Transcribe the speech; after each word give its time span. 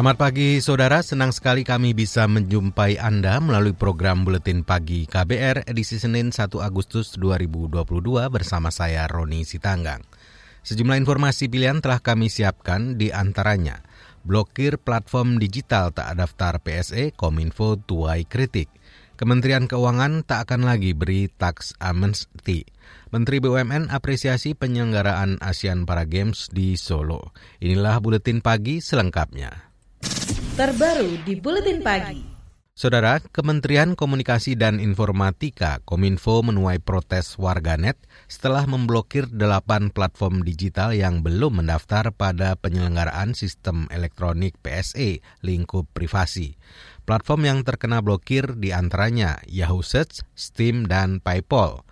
Selamat 0.00 0.16
pagi 0.16 0.64
saudara, 0.64 1.04
senang 1.04 1.28
sekali 1.28 1.60
kami 1.60 1.92
bisa 1.92 2.24
menjumpai 2.24 2.96
Anda 2.96 3.36
melalui 3.36 3.76
program 3.76 4.24
Buletin 4.24 4.64
Pagi 4.64 5.04
KBR 5.04 5.68
edisi 5.68 6.00
Senin 6.00 6.32
1 6.32 6.56
Agustus 6.56 7.20
2022 7.20 7.84
bersama 8.32 8.72
saya 8.72 9.04
Roni 9.04 9.44
Sitanggang. 9.44 10.00
Sejumlah 10.64 10.96
informasi 11.04 11.52
pilihan 11.52 11.84
telah 11.84 12.00
kami 12.00 12.32
siapkan 12.32 12.96
di 12.96 13.12
antaranya 13.12 13.84
blokir 14.24 14.80
platform 14.80 15.36
digital 15.36 15.92
tak 15.92 16.16
daftar 16.16 16.64
PSE, 16.64 17.12
Kominfo 17.12 17.76
tuai 17.76 18.24
kritik. 18.24 18.72
Kementerian 19.20 19.68
Keuangan 19.68 20.24
tak 20.24 20.48
akan 20.48 20.64
lagi 20.64 20.96
beri 20.96 21.28
tax 21.28 21.76
amnesty. 21.76 22.64
Menteri 23.12 23.36
BUMN 23.44 23.92
apresiasi 23.92 24.56
penyelenggaraan 24.56 25.44
ASEAN 25.44 25.84
Para 25.84 26.08
Games 26.08 26.48
di 26.48 26.80
Solo. 26.80 27.36
Inilah 27.60 28.00
buletin 28.00 28.40
pagi 28.40 28.80
selengkapnya. 28.80 29.69
Terbaru 30.60 31.22
di 31.24 31.40
Buletin 31.40 31.80
Pagi. 31.80 32.20
Saudara, 32.76 33.16
Kementerian 33.16 33.96
Komunikasi 33.96 34.60
dan 34.60 34.76
Informatika 34.76 35.80
Kominfo 35.88 36.44
menuai 36.44 36.76
protes 36.82 37.40
warganet 37.40 37.96
setelah 38.28 38.68
memblokir 38.68 39.24
delapan 39.28 39.88
platform 39.88 40.44
digital 40.44 40.92
yang 40.92 41.24
belum 41.24 41.64
mendaftar 41.64 42.12
pada 42.12 42.60
penyelenggaraan 42.60 43.32
sistem 43.32 43.88
elektronik 43.88 44.52
PSE 44.60 45.24
lingkup 45.40 45.88
privasi. 45.96 46.60
Platform 47.08 47.48
yang 47.48 47.60
terkena 47.64 48.04
blokir 48.04 48.58
di 48.60 48.74
antaranya 48.76 49.40
Yahoo 49.48 49.80
Search, 49.80 50.24
Steam, 50.36 50.84
dan 50.84 51.24
PayPal. 51.24 51.84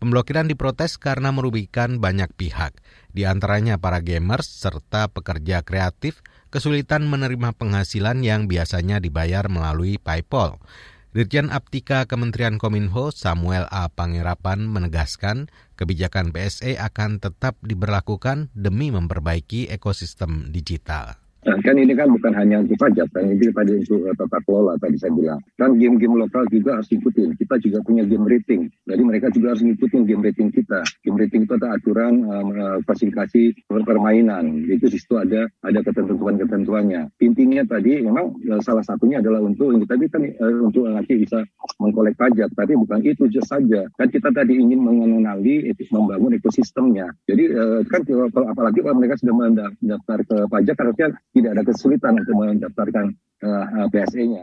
Pemblokiran 0.00 0.48
diprotes 0.48 0.96
karena 1.00 1.28
merugikan 1.28 2.00
banyak 2.00 2.32
pihak, 2.36 2.76
di 3.12 3.24
antaranya 3.28 3.76
para 3.76 4.00
gamers 4.04 4.48
serta 4.48 5.08
pekerja 5.08 5.60
kreatif 5.60 6.24
kesulitan 6.54 7.10
menerima 7.10 7.50
penghasilan 7.58 8.22
yang 8.22 8.46
biasanya 8.46 9.02
dibayar 9.02 9.50
melalui 9.50 9.98
PayPal. 9.98 10.62
Dirjen 11.10 11.50
Aptika 11.50 12.06
Kementerian 12.06 12.62
Kominfo 12.62 13.10
Samuel 13.10 13.66
A. 13.74 13.90
Pangerapan 13.90 14.62
menegaskan 14.70 15.50
kebijakan 15.74 16.30
PSE 16.30 16.78
akan 16.78 17.18
tetap 17.18 17.58
diberlakukan 17.58 18.54
demi 18.54 18.94
memperbaiki 18.94 19.66
ekosistem 19.66 20.54
digital. 20.54 21.23
Nah, 21.44 21.60
kan 21.60 21.76
ini 21.76 21.92
kan 21.92 22.08
bukan 22.08 22.32
hanya 22.32 22.64
untuk 22.64 22.80
pajak, 22.80 23.04
kan 23.12 23.28
ini 23.28 23.52
pada 23.52 23.68
untuk 23.76 24.00
uh, 24.00 24.16
tata 24.16 24.40
kelola 24.48 24.80
tadi 24.80 24.96
saya 24.96 25.12
bilang. 25.12 25.40
Kan 25.60 25.76
game-game 25.76 26.16
lokal 26.16 26.48
juga 26.48 26.80
harus 26.80 26.88
ikutin. 26.88 27.36
Kita 27.36 27.60
juga 27.60 27.84
punya 27.84 28.08
game 28.08 28.24
rating. 28.24 28.72
Jadi 28.88 29.02
mereka 29.04 29.28
juga 29.28 29.52
harus 29.52 29.60
ngikutin 29.60 30.08
game 30.08 30.24
rating 30.24 30.48
kita. 30.48 30.80
Game 31.04 31.20
rating 31.20 31.44
itu 31.44 31.52
ada 31.60 31.76
aturan 31.76 32.24
uh, 32.24 32.80
klasifikasi 32.88 33.60
permainan. 33.68 34.64
Itu 34.72 34.88
di 34.88 34.96
situ 34.96 35.20
ada 35.20 35.44
ada 35.60 35.84
ketentuan-ketentuannya. 35.84 37.12
Intinya 37.20 37.62
tadi 37.68 38.00
memang 38.00 38.40
salah 38.64 38.80
satunya 38.80 39.20
adalah 39.20 39.44
untuk 39.44 39.76
ini 39.76 39.84
tadi 39.84 40.08
kan 40.08 40.24
uh, 40.24 40.64
untuk 40.64 40.88
nanti 40.88 41.28
bisa 41.28 41.44
mengkolek 41.76 42.16
pajak. 42.16 42.56
Tapi 42.56 42.72
bukan 42.72 43.04
itu 43.04 43.28
saja. 43.44 43.84
Kan 44.00 44.08
kita 44.08 44.32
tadi 44.32 44.56
ingin 44.56 44.80
mengenali 44.80 45.68
membangun 45.92 46.40
ekosistemnya. 46.40 47.12
Jadi 47.28 47.52
uh, 47.52 47.84
kan 47.84 48.00
kalau 48.08 48.48
apalagi 48.48 48.80
kalau 48.80 48.96
mereka 48.96 49.20
sudah 49.20 49.34
mendaftar 49.36 50.18
ke 50.24 50.36
pajak 50.48 50.76
harusnya 50.80 51.08
tidak 51.34 51.58
ada 51.58 51.62
kesulitan 51.66 52.14
untuk 52.22 52.34
mendaftarkan 52.38 53.06
uh, 53.42 53.64
eh, 53.84 53.86
PSE-nya. 53.90 54.42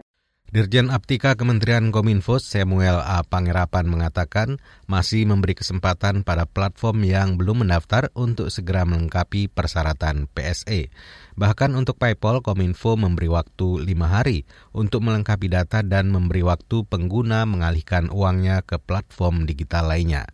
Dirjen 0.51 0.91
Aptika 0.91 1.39
Kementerian 1.39 1.95
Kominfo 1.95 2.35
Samuel 2.35 2.99
A. 2.99 3.23
Pangerapan 3.23 3.87
mengatakan 3.87 4.59
masih 4.83 5.23
memberi 5.23 5.55
kesempatan 5.55 6.27
pada 6.27 6.43
platform 6.43 7.07
yang 7.07 7.39
belum 7.39 7.63
mendaftar 7.63 8.11
untuk 8.19 8.51
segera 8.51 8.83
melengkapi 8.83 9.47
persyaratan 9.47 10.27
PSE. 10.27 10.91
Bahkan 11.39 11.71
untuk 11.71 11.95
PayPal, 11.95 12.43
Kominfo 12.43 12.99
memberi 12.99 13.31
waktu 13.31 13.79
lima 13.87 14.11
hari 14.11 14.43
untuk 14.75 15.07
melengkapi 15.07 15.47
data 15.47 15.87
dan 15.87 16.11
memberi 16.11 16.43
waktu 16.43 16.83
pengguna 16.83 17.47
mengalihkan 17.47 18.11
uangnya 18.11 18.59
ke 18.67 18.75
platform 18.75 19.47
digital 19.47 19.87
lainnya. 19.87 20.27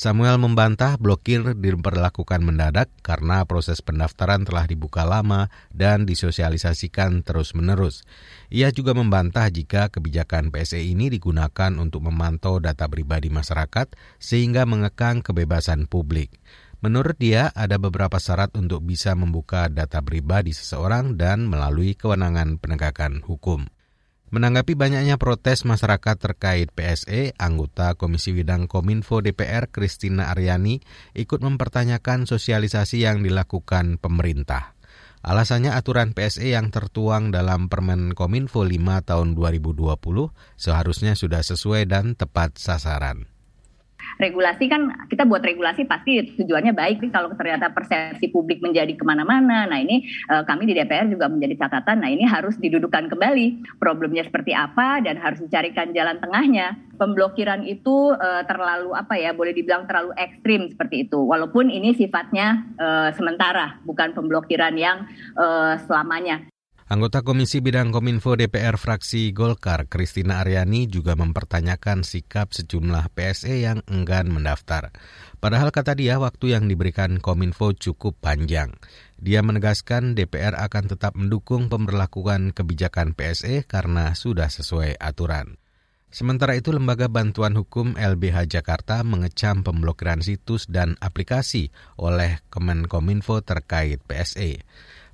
Samuel 0.00 0.40
membantah 0.40 0.96
blokir 0.96 1.52
diperlakukan 1.52 2.40
mendadak 2.40 2.88
karena 3.04 3.44
proses 3.44 3.84
pendaftaran 3.84 4.48
telah 4.48 4.64
dibuka 4.64 5.04
lama 5.04 5.52
dan 5.76 6.08
disosialisasikan 6.08 7.20
terus-menerus. 7.20 8.08
Ia 8.48 8.72
juga 8.72 8.96
membantah 8.96 9.52
jika 9.52 9.92
kebijakan 9.92 10.48
PSE 10.48 10.80
ini 10.80 11.12
digunakan 11.12 11.76
untuk 11.76 12.08
memantau 12.08 12.64
data 12.64 12.88
pribadi 12.88 13.28
masyarakat 13.28 13.92
sehingga 14.16 14.64
mengekang 14.64 15.20
kebebasan 15.20 15.84
publik. 15.84 16.32
Menurut 16.80 17.20
dia, 17.20 17.52
ada 17.52 17.76
beberapa 17.76 18.16
syarat 18.16 18.56
untuk 18.56 18.80
bisa 18.80 19.12
membuka 19.12 19.68
data 19.68 20.00
pribadi 20.00 20.56
seseorang 20.56 21.20
dan 21.20 21.44
melalui 21.44 21.92
kewenangan 21.92 22.56
penegakan 22.56 23.20
hukum. 23.20 23.68
Menanggapi 24.30 24.78
banyaknya 24.78 25.18
protes 25.18 25.66
masyarakat 25.66 26.14
terkait 26.14 26.70
PSE, 26.70 27.34
anggota 27.34 27.98
Komisi 27.98 28.30
Bidang 28.30 28.70
Kominfo 28.70 29.18
DPR 29.18 29.66
Kristina 29.66 30.30
Aryani 30.30 30.78
ikut 31.18 31.42
mempertanyakan 31.42 32.30
sosialisasi 32.30 33.02
yang 33.02 33.26
dilakukan 33.26 33.98
pemerintah. 33.98 34.78
Alasannya 35.26 35.74
aturan 35.74 36.14
PSE 36.14 36.54
yang 36.54 36.70
tertuang 36.70 37.34
dalam 37.34 37.66
Permen 37.66 38.14
Kominfo 38.14 38.62
5 38.62 39.02
tahun 39.02 39.34
2020 39.34 39.98
seharusnya 40.54 41.18
sudah 41.18 41.42
sesuai 41.42 41.90
dan 41.90 42.14
tepat 42.14 42.54
sasaran 42.54 43.39
regulasi 44.20 44.68
kan 44.68 45.08
kita 45.08 45.24
buat 45.24 45.40
regulasi 45.40 45.88
pasti 45.88 46.36
tujuannya 46.36 46.76
baik 46.76 47.00
nih 47.00 47.10
kalau 47.10 47.32
ternyata 47.32 47.72
persepsi 47.72 48.28
publik 48.28 48.60
menjadi 48.60 48.92
ke 48.92 49.02
mana-mana. 49.02 49.64
Nah 49.64 49.80
ini 49.80 50.04
uh, 50.28 50.44
kami 50.44 50.68
di 50.68 50.76
DPR 50.76 51.08
juga 51.08 51.32
menjadi 51.32 51.66
catatan. 51.66 52.04
Nah 52.04 52.12
ini 52.12 52.28
harus 52.28 52.60
didudukan 52.60 53.08
kembali 53.08 53.80
problemnya 53.80 54.22
seperti 54.28 54.52
apa 54.52 55.00
dan 55.00 55.16
harus 55.16 55.40
dicarikan 55.40 55.96
jalan 55.96 56.20
tengahnya. 56.20 56.76
Pemblokiran 57.00 57.64
itu 57.64 58.12
uh, 58.12 58.44
terlalu 58.44 58.92
apa 58.92 59.16
ya 59.16 59.32
boleh 59.32 59.56
dibilang 59.56 59.88
terlalu 59.88 60.12
ekstrim 60.20 60.68
seperti 60.68 61.08
itu. 61.08 61.16
Walaupun 61.16 61.72
ini 61.72 61.96
sifatnya 61.96 62.68
uh, 62.76 63.08
sementara 63.16 63.80
bukan 63.88 64.12
pemblokiran 64.12 64.76
yang 64.76 65.08
uh, 65.40 65.80
selamanya. 65.88 66.44
Anggota 66.90 67.22
Komisi 67.22 67.62
Bidang 67.62 67.94
Kominfo 67.94 68.34
DPR 68.34 68.74
fraksi 68.74 69.30
Golkar, 69.30 69.86
Kristina 69.86 70.42
Aryani 70.42 70.90
juga 70.90 71.14
mempertanyakan 71.14 72.02
sikap 72.02 72.50
sejumlah 72.50 73.14
PSE 73.14 73.62
yang 73.62 73.86
enggan 73.86 74.26
mendaftar. 74.26 74.90
Padahal 75.38 75.70
kata 75.70 75.94
dia 75.94 76.18
waktu 76.18 76.58
yang 76.58 76.66
diberikan 76.66 77.22
Kominfo 77.22 77.78
cukup 77.78 78.18
panjang. 78.18 78.74
Dia 79.22 79.38
menegaskan 79.38 80.18
DPR 80.18 80.58
akan 80.58 80.90
tetap 80.90 81.14
mendukung 81.14 81.70
pemberlakuan 81.70 82.50
kebijakan 82.50 83.14
PSE 83.14 83.62
karena 83.70 84.18
sudah 84.18 84.50
sesuai 84.50 84.98
aturan. 84.98 85.62
Sementara 86.10 86.58
itu, 86.58 86.74
Lembaga 86.74 87.06
Bantuan 87.06 87.54
Hukum 87.54 87.94
LBH 87.94 88.50
Jakarta 88.50 89.06
mengecam 89.06 89.62
pemblokiran 89.62 90.26
situs 90.26 90.66
dan 90.66 90.98
aplikasi 90.98 91.70
oleh 92.02 92.42
Kemenkominfo 92.50 93.46
terkait 93.46 94.02
PSE. 94.02 94.66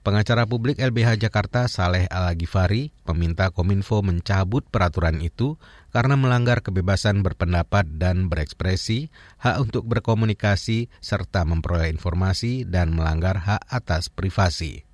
Pengacara 0.06 0.46
publik 0.46 0.78
LBH 0.78 1.18
Jakarta 1.18 1.66
Saleh 1.66 2.06
Al-Ghifari 2.06 2.94
meminta 3.10 3.50
Kominfo 3.50 4.06
mencabut 4.06 4.62
peraturan 4.70 5.18
itu 5.18 5.58
karena 5.90 6.14
melanggar 6.14 6.62
kebebasan 6.62 7.26
berpendapat 7.26 7.98
dan 7.98 8.30
berekspresi, 8.30 9.10
hak 9.42 9.66
untuk 9.66 9.82
berkomunikasi, 9.90 10.86
serta 11.02 11.42
memperoleh 11.42 11.90
informasi 11.90 12.62
dan 12.70 12.94
melanggar 12.94 13.34
hak 13.50 13.66
atas 13.66 14.06
privasi. 14.06 14.85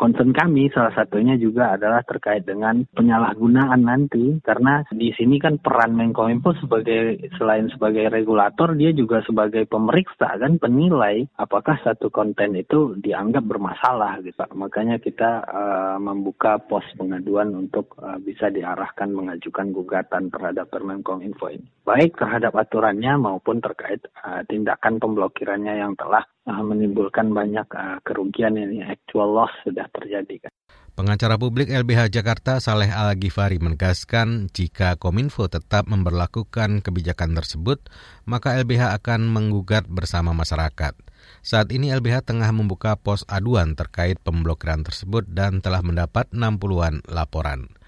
Concern 0.00 0.32
kami 0.32 0.72
salah 0.72 0.96
satunya 0.96 1.36
juga 1.36 1.76
adalah 1.76 2.00
terkait 2.00 2.48
dengan 2.48 2.88
penyalahgunaan 2.96 3.84
nanti 3.84 4.40
karena 4.40 4.80
di 4.88 5.12
sini 5.12 5.36
kan 5.36 5.60
peran 5.60 5.92
Menkominfo 5.92 6.56
sebagai 6.56 7.20
selain 7.36 7.68
sebagai 7.68 8.08
regulator 8.08 8.72
dia 8.72 8.96
juga 8.96 9.20
sebagai 9.28 9.68
pemeriksa 9.68 10.40
kan 10.40 10.56
penilai 10.56 11.28
apakah 11.36 11.76
satu 11.84 12.08
konten 12.08 12.56
itu 12.56 12.96
dianggap 12.96 13.44
bermasalah 13.44 14.24
gitu. 14.24 14.40
Makanya 14.56 14.96
kita 15.04 15.44
uh, 15.44 15.96
membuka 16.00 16.56
pos 16.56 16.88
pengaduan 16.96 17.52
untuk 17.52 17.92
uh, 18.00 18.16
bisa 18.16 18.48
diarahkan 18.48 19.12
mengajukan 19.12 19.68
gugatan 19.68 20.32
terhadap 20.32 20.72
Permenkominfo 20.72 21.52
ini. 21.52 21.68
Baik 21.84 22.16
terhadap 22.16 22.56
aturannya 22.56 23.20
maupun 23.20 23.60
terkait 23.60 24.00
uh, 24.24 24.40
tindakan 24.48 24.96
pemblokirannya 24.96 25.76
yang 25.76 25.92
telah 25.92 26.24
uh, 26.46 26.62
menimbulkan 26.64 27.32
banyak 27.34 27.66
uh, 27.74 27.98
kerugian 28.06 28.56
ini 28.56 28.80
actual 28.84 29.32
loss 29.32 29.52
sudah 29.66 29.88
terjadi 29.92 30.48
kan. 30.48 30.52
Pengacara 30.90 31.40
publik 31.40 31.72
LBH 31.72 32.12
Jakarta 32.12 32.60
Saleh 32.60 32.92
Al-Ghifari 32.92 33.56
menegaskan 33.56 34.52
jika 34.52 35.00
Kominfo 35.00 35.48
tetap 35.48 35.88
memperlakukan 35.88 36.84
kebijakan 36.84 37.32
tersebut, 37.32 37.88
maka 38.28 38.60
LBH 38.60 39.00
akan 39.00 39.32
menggugat 39.32 39.88
bersama 39.88 40.36
masyarakat. 40.36 40.92
Saat 41.40 41.72
ini 41.72 41.88
LBH 41.88 42.28
tengah 42.28 42.52
membuka 42.52 43.00
pos 43.00 43.24
aduan 43.32 43.78
terkait 43.78 44.20
pemblokiran 44.20 44.84
tersebut 44.84 45.24
dan 45.30 45.64
telah 45.64 45.80
mendapat 45.80 46.28
60-an 46.36 47.00
laporan. 47.08 47.79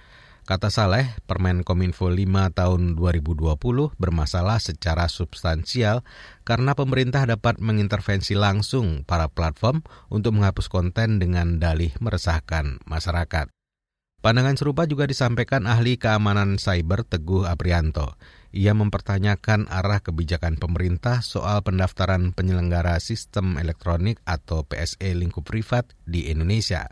Kata 0.42 0.74
Saleh, 0.74 1.06
Permen 1.30 1.62
Kominfo 1.62 2.10
5 2.10 2.18
tahun 2.50 2.98
2020 2.98 3.54
bermasalah 3.94 4.58
secara 4.58 5.06
substansial 5.06 6.02
karena 6.42 6.74
pemerintah 6.74 7.22
dapat 7.22 7.62
mengintervensi 7.62 8.34
langsung 8.34 9.06
para 9.06 9.30
platform 9.30 9.86
untuk 10.10 10.34
menghapus 10.34 10.66
konten 10.66 11.22
dengan 11.22 11.62
dalih 11.62 11.94
meresahkan 12.02 12.82
masyarakat. 12.90 13.54
Pandangan 14.18 14.58
serupa 14.58 14.82
juga 14.86 15.06
disampaikan 15.06 15.62
ahli 15.70 15.94
keamanan 15.94 16.58
cyber 16.58 17.06
Teguh 17.06 17.46
Aprianto. 17.46 18.18
Ia 18.50 18.74
mempertanyakan 18.74 19.70
arah 19.70 20.02
kebijakan 20.02 20.58
pemerintah 20.58 21.22
soal 21.22 21.62
pendaftaran 21.62 22.34
penyelenggara 22.34 22.98
sistem 22.98 23.58
elektronik 23.62 24.18
atau 24.26 24.66
PSE 24.66 25.14
lingkup 25.14 25.46
privat 25.46 25.90
di 26.02 26.30
Indonesia. 26.34 26.90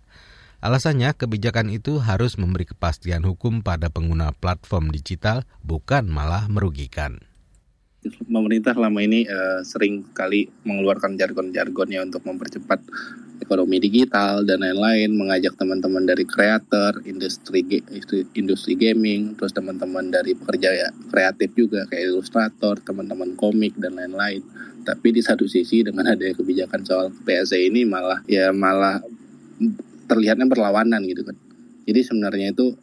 Alasannya, 0.60 1.16
kebijakan 1.16 1.72
itu 1.72 2.04
harus 2.04 2.36
memberi 2.36 2.68
kepastian 2.68 3.24
hukum 3.24 3.64
pada 3.64 3.88
pengguna 3.88 4.36
platform 4.36 4.92
digital, 4.92 5.48
bukan 5.64 6.04
malah 6.04 6.52
merugikan. 6.52 7.16
Pemerintah 8.04 8.76
selama 8.76 9.00
ini 9.00 9.24
uh, 9.24 9.64
sering 9.64 10.04
kali 10.12 10.52
mengeluarkan 10.68 11.16
jargon-jargonnya 11.16 12.04
untuk 12.04 12.28
mempercepat 12.28 12.76
ekonomi 13.40 13.80
digital 13.80 14.44
dan 14.44 14.60
lain-lain, 14.60 15.16
mengajak 15.16 15.56
teman-teman 15.56 16.04
dari 16.04 16.28
kreator, 16.28 17.00
industri 17.08 17.64
industri 18.36 18.76
gaming, 18.76 19.32
terus 19.40 19.56
teman-teman 19.56 20.12
dari 20.12 20.36
pekerja 20.36 20.76
ya, 20.76 20.88
kreatif 21.08 21.56
juga 21.56 21.88
kayak 21.88 22.04
ilustrator, 22.12 22.76
teman-teman 22.84 23.32
komik 23.32 23.72
dan 23.80 23.96
lain-lain. 23.96 24.44
Tapi 24.84 25.08
di 25.16 25.24
satu 25.24 25.48
sisi 25.48 25.80
dengan 25.80 26.12
adanya 26.12 26.36
kebijakan 26.36 26.84
soal 26.84 27.08
PSE 27.24 27.64
ini 27.64 27.88
malah 27.88 28.20
ya 28.28 28.52
malah 28.52 29.00
terlihatnya 30.10 30.50
berlawanan 30.50 31.06
gitu 31.06 31.22
kan. 31.22 31.38
Jadi 31.86 32.00
sebenarnya 32.02 32.50
itu 32.50 32.74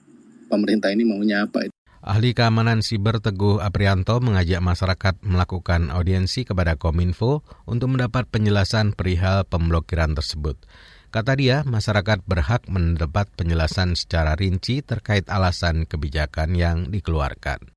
pemerintah 0.48 0.88
ini 0.96 1.04
maunya 1.04 1.44
apa? 1.44 1.68
Ahli 2.08 2.32
keamanan 2.32 2.80
siber 2.80 3.20
Teguh 3.20 3.60
Aprianto 3.60 4.24
mengajak 4.24 4.64
masyarakat 4.64 5.20
melakukan 5.28 5.92
audiensi 5.92 6.48
kepada 6.48 6.80
Kominfo 6.80 7.44
untuk 7.68 7.92
mendapat 7.92 8.32
penjelasan 8.32 8.96
perihal 8.96 9.44
pemblokiran 9.44 10.16
tersebut. 10.16 10.56
Kata 11.12 11.36
dia, 11.36 11.68
masyarakat 11.68 12.24
berhak 12.24 12.68
mendapat 12.72 13.28
penjelasan 13.36 14.00
secara 14.00 14.40
rinci 14.40 14.84
terkait 14.84 15.28
alasan 15.28 15.84
kebijakan 15.84 16.56
yang 16.56 16.88
dikeluarkan. 16.88 17.76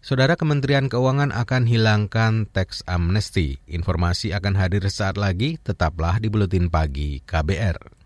Saudara 0.00 0.36
Kementerian 0.36 0.92
Keuangan 0.92 1.32
akan 1.32 1.66
hilangkan 1.66 2.46
teks 2.52 2.84
amnesti. 2.84 3.58
Informasi 3.64 4.36
akan 4.36 4.54
hadir 4.60 4.84
saat 4.92 5.16
lagi, 5.16 5.56
tetaplah 5.58 6.20
di 6.20 6.28
Buletin 6.28 6.68
Pagi 6.68 7.24
KBR. 7.24 8.05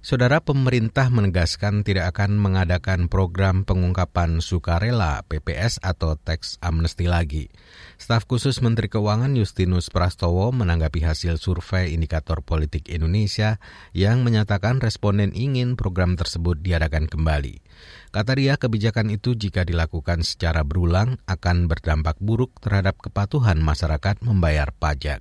Saudara 0.00 0.40
pemerintah 0.40 1.12
menegaskan 1.12 1.84
tidak 1.84 2.16
akan 2.16 2.40
mengadakan 2.40 3.12
program 3.12 3.68
pengungkapan 3.68 4.40
sukarela 4.40 5.20
PPS 5.28 5.76
atau 5.84 6.16
teks 6.16 6.56
amnesti 6.64 7.04
lagi. 7.04 7.52
Staf 8.00 8.24
khusus 8.24 8.64
Menteri 8.64 8.88
Keuangan 8.88 9.36
Justinus 9.36 9.92
Prastowo 9.92 10.56
menanggapi 10.56 11.04
hasil 11.04 11.36
survei 11.36 11.92
indikator 11.92 12.40
politik 12.40 12.88
Indonesia 12.88 13.60
yang 13.92 14.24
menyatakan 14.24 14.80
responden 14.80 15.36
ingin 15.36 15.76
program 15.76 16.16
tersebut 16.16 16.64
diadakan 16.64 17.04
kembali. 17.04 17.60
Kata 18.08 18.32
dia, 18.40 18.56
kebijakan 18.56 19.12
itu 19.12 19.36
jika 19.36 19.68
dilakukan 19.68 20.24
secara 20.24 20.64
berulang 20.64 21.20
akan 21.28 21.68
berdampak 21.68 22.16
buruk 22.24 22.56
terhadap 22.64 22.96
kepatuhan 23.04 23.60
masyarakat 23.60 24.24
membayar 24.24 24.72
pajak. 24.72 25.20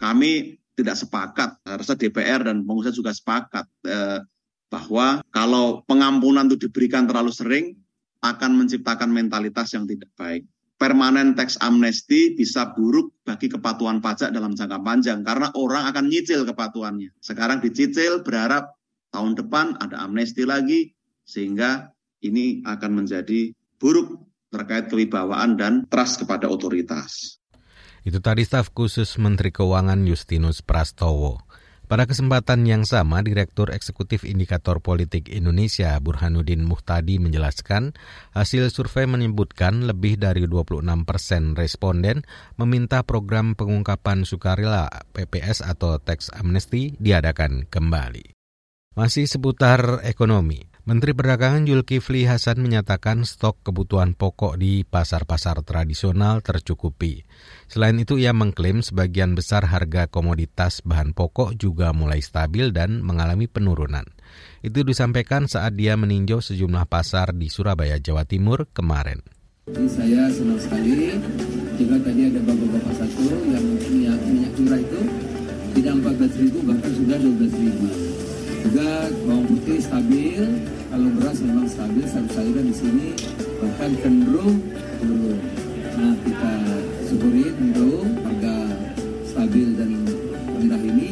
Kami 0.00 0.61
tidak 0.76 0.96
sepakat. 0.96 1.60
Rasa 1.64 1.94
DPR 1.94 2.46
dan 2.46 2.64
pengusaha 2.64 2.94
juga 2.94 3.12
sepakat 3.12 3.66
eh, 3.84 4.20
bahwa 4.72 5.20
kalau 5.28 5.84
pengampunan 5.84 6.48
itu 6.48 6.68
diberikan 6.68 7.04
terlalu 7.04 7.28
sering 7.28 7.76
akan 8.24 8.64
menciptakan 8.64 9.12
mentalitas 9.12 9.74
yang 9.76 9.84
tidak 9.84 10.08
baik. 10.16 10.48
Permanen 10.80 11.38
tax 11.38 11.60
amnesty 11.62 12.34
bisa 12.34 12.74
buruk 12.74 13.14
bagi 13.22 13.46
kepatuhan 13.46 14.02
pajak 14.02 14.34
dalam 14.34 14.58
jangka 14.58 14.82
panjang 14.82 15.22
karena 15.22 15.54
orang 15.54 15.86
akan 15.86 16.10
nyicil 16.10 16.42
kepatuhannya. 16.42 17.14
Sekarang 17.22 17.62
dicicil 17.62 18.26
berharap 18.26 18.74
tahun 19.14 19.38
depan 19.38 19.78
ada 19.78 20.02
amnesti 20.02 20.42
lagi 20.42 20.90
sehingga 21.22 21.92
ini 22.24 22.66
akan 22.66 23.04
menjadi 23.04 23.54
buruk 23.78 24.26
terkait 24.50 24.90
kewibawaan 24.90 25.54
dan 25.54 25.86
trust 25.86 26.22
kepada 26.22 26.50
otoritas. 26.50 27.41
Itu 28.02 28.18
tadi 28.18 28.42
staf 28.42 28.74
khusus 28.74 29.14
Menteri 29.22 29.54
Keuangan 29.54 30.02
Justinus 30.02 30.58
Prastowo. 30.58 31.38
Pada 31.86 32.08
kesempatan 32.08 32.64
yang 32.64 32.88
sama, 32.88 33.20
Direktur 33.20 33.68
Eksekutif 33.68 34.24
Indikator 34.24 34.80
Politik 34.80 35.28
Indonesia 35.28 35.92
Burhanuddin 36.00 36.64
Muhtadi 36.64 37.20
menjelaskan 37.20 37.92
hasil 38.32 38.72
survei 38.72 39.04
menyebutkan 39.04 39.84
lebih 39.84 40.16
dari 40.16 40.48
26 40.48 40.82
persen 41.04 41.52
responden 41.52 42.24
meminta 42.56 43.04
program 43.04 43.52
pengungkapan 43.54 44.24
sukarela 44.24 44.88
PPS 45.12 45.60
atau 45.62 46.00
tax 46.00 46.32
amnesty 46.32 46.96
diadakan 46.96 47.68
kembali. 47.68 48.34
Masih 48.96 49.28
seputar 49.28 50.00
ekonomi. 50.02 50.71
Menteri 50.82 51.14
Perdagangan 51.14 51.62
Zulkifli 51.62 52.26
Hasan 52.26 52.58
menyatakan 52.58 53.22
stok 53.22 53.62
kebutuhan 53.62 54.18
pokok 54.18 54.58
di 54.58 54.82
pasar-pasar 54.82 55.62
tradisional 55.62 56.42
tercukupi. 56.42 57.22
Selain 57.70 57.94
itu, 58.02 58.18
ia 58.18 58.34
mengklaim 58.34 58.82
sebagian 58.82 59.38
besar 59.38 59.62
harga 59.70 60.10
komoditas 60.10 60.82
bahan 60.82 61.14
pokok 61.14 61.54
juga 61.54 61.94
mulai 61.94 62.18
stabil 62.18 62.74
dan 62.74 62.98
mengalami 62.98 63.46
penurunan. 63.46 64.02
Itu 64.58 64.82
disampaikan 64.82 65.46
saat 65.46 65.78
dia 65.78 65.94
meninjau 65.94 66.42
sejumlah 66.42 66.90
pasar 66.90 67.30
di 67.30 67.46
Surabaya, 67.46 68.02
Jawa 68.02 68.26
Timur 68.26 68.66
kemarin. 68.74 69.22
Jadi 69.70 69.86
saya 69.86 70.26
senang 70.34 70.58
sekali 70.58 71.14
juga 71.78 71.94
tadi 72.02 72.26
ada 72.26 72.42
bapak-bapak 72.42 72.94
satu 72.98 73.22
yang 73.54 73.66
minyak, 73.86 74.18
minyak 74.26 74.50
curah 74.58 74.82
itu 74.82 75.00
tidak 75.78 75.94
14 76.10 76.42
ribu 76.42 76.58
bahkan 76.66 76.90
sudah 76.90 77.18
12 77.22 77.62
ribu 77.70 77.86
juga 78.62 79.10
bawang 79.26 79.44
putih 79.50 79.78
stabil. 79.82 80.42
Kalau 80.92 81.08
beras 81.18 81.38
memang 81.42 81.66
stabil 81.66 82.04
sayur-sayuran 82.06 82.66
di 82.68 82.74
sini 82.76 83.08
bahkan 83.62 83.90
cenderung 84.02 84.56
turun 84.98 85.38
nah 85.92 86.14
kita 86.24 86.52
syukuri 87.04 87.52
tentu 87.52 88.00
harga 88.24 88.56
stabil 89.28 89.68
dan 89.76 89.90
rendah 90.56 90.82
ini. 90.82 91.10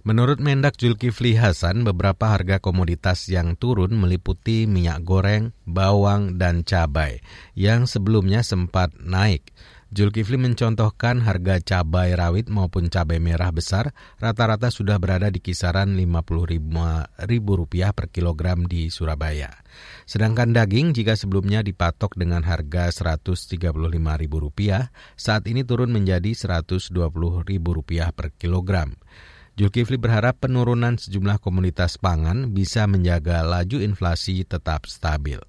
Menurut 0.00 0.40
Mendak 0.40 0.80
Zulkifli 0.80 1.36
Hasan, 1.36 1.84
beberapa 1.84 2.32
harga 2.32 2.56
komoditas 2.56 3.28
yang 3.28 3.52
turun 3.52 3.92
meliputi 3.92 4.64
minyak 4.64 5.04
goreng, 5.04 5.52
bawang, 5.68 6.40
dan 6.40 6.64
cabai, 6.64 7.20
yang 7.52 7.84
sebelumnya 7.84 8.40
sempat 8.40 8.96
naik. 8.96 9.52
Zulkifli 9.90 10.38
mencontohkan 10.38 11.18
harga 11.26 11.58
cabai 11.58 12.14
rawit 12.14 12.46
maupun 12.46 12.86
cabai 12.86 13.18
merah 13.18 13.50
besar 13.50 13.90
rata-rata 14.22 14.70
sudah 14.70 15.02
berada 15.02 15.26
di 15.34 15.42
kisaran 15.42 15.98
Rp55.000 15.98 17.90
per 17.90 18.06
kilogram 18.14 18.70
di 18.70 18.86
Surabaya. 18.86 19.50
Sedangkan 20.06 20.54
daging 20.54 20.94
jika 20.94 21.18
sebelumnya 21.18 21.66
dipatok 21.66 22.14
dengan 22.14 22.46
harga 22.46 22.94
Rp135.000, 22.94 24.30
saat 25.18 25.42
ini 25.50 25.66
turun 25.66 25.90
menjadi 25.90 26.38
Rp120.000 26.38 28.14
per 28.14 28.30
kilogram. 28.38 28.94
Zulkifli 29.58 29.98
berharap 29.98 30.38
penurunan 30.38 31.02
sejumlah 31.02 31.42
komoditas 31.42 31.98
pangan 31.98 32.54
bisa 32.54 32.86
menjaga 32.86 33.42
laju 33.42 33.82
inflasi 33.82 34.46
tetap 34.46 34.86
stabil. 34.86 35.42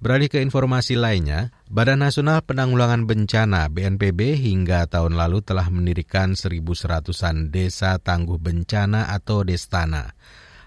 Beralih 0.00 0.32
ke 0.32 0.40
informasi 0.40 0.96
lainnya, 0.96 1.52
Badan 1.68 2.00
Nasional 2.00 2.40
Penanggulangan 2.40 3.04
Bencana 3.04 3.68
BNPB 3.68 4.32
hingga 4.32 4.88
tahun 4.88 5.12
lalu 5.12 5.44
telah 5.44 5.68
mendirikan 5.68 6.32
1.100-an 6.32 7.52
desa 7.52 8.00
tangguh 8.00 8.40
bencana 8.40 9.12
atau 9.12 9.44
destana. 9.44 10.16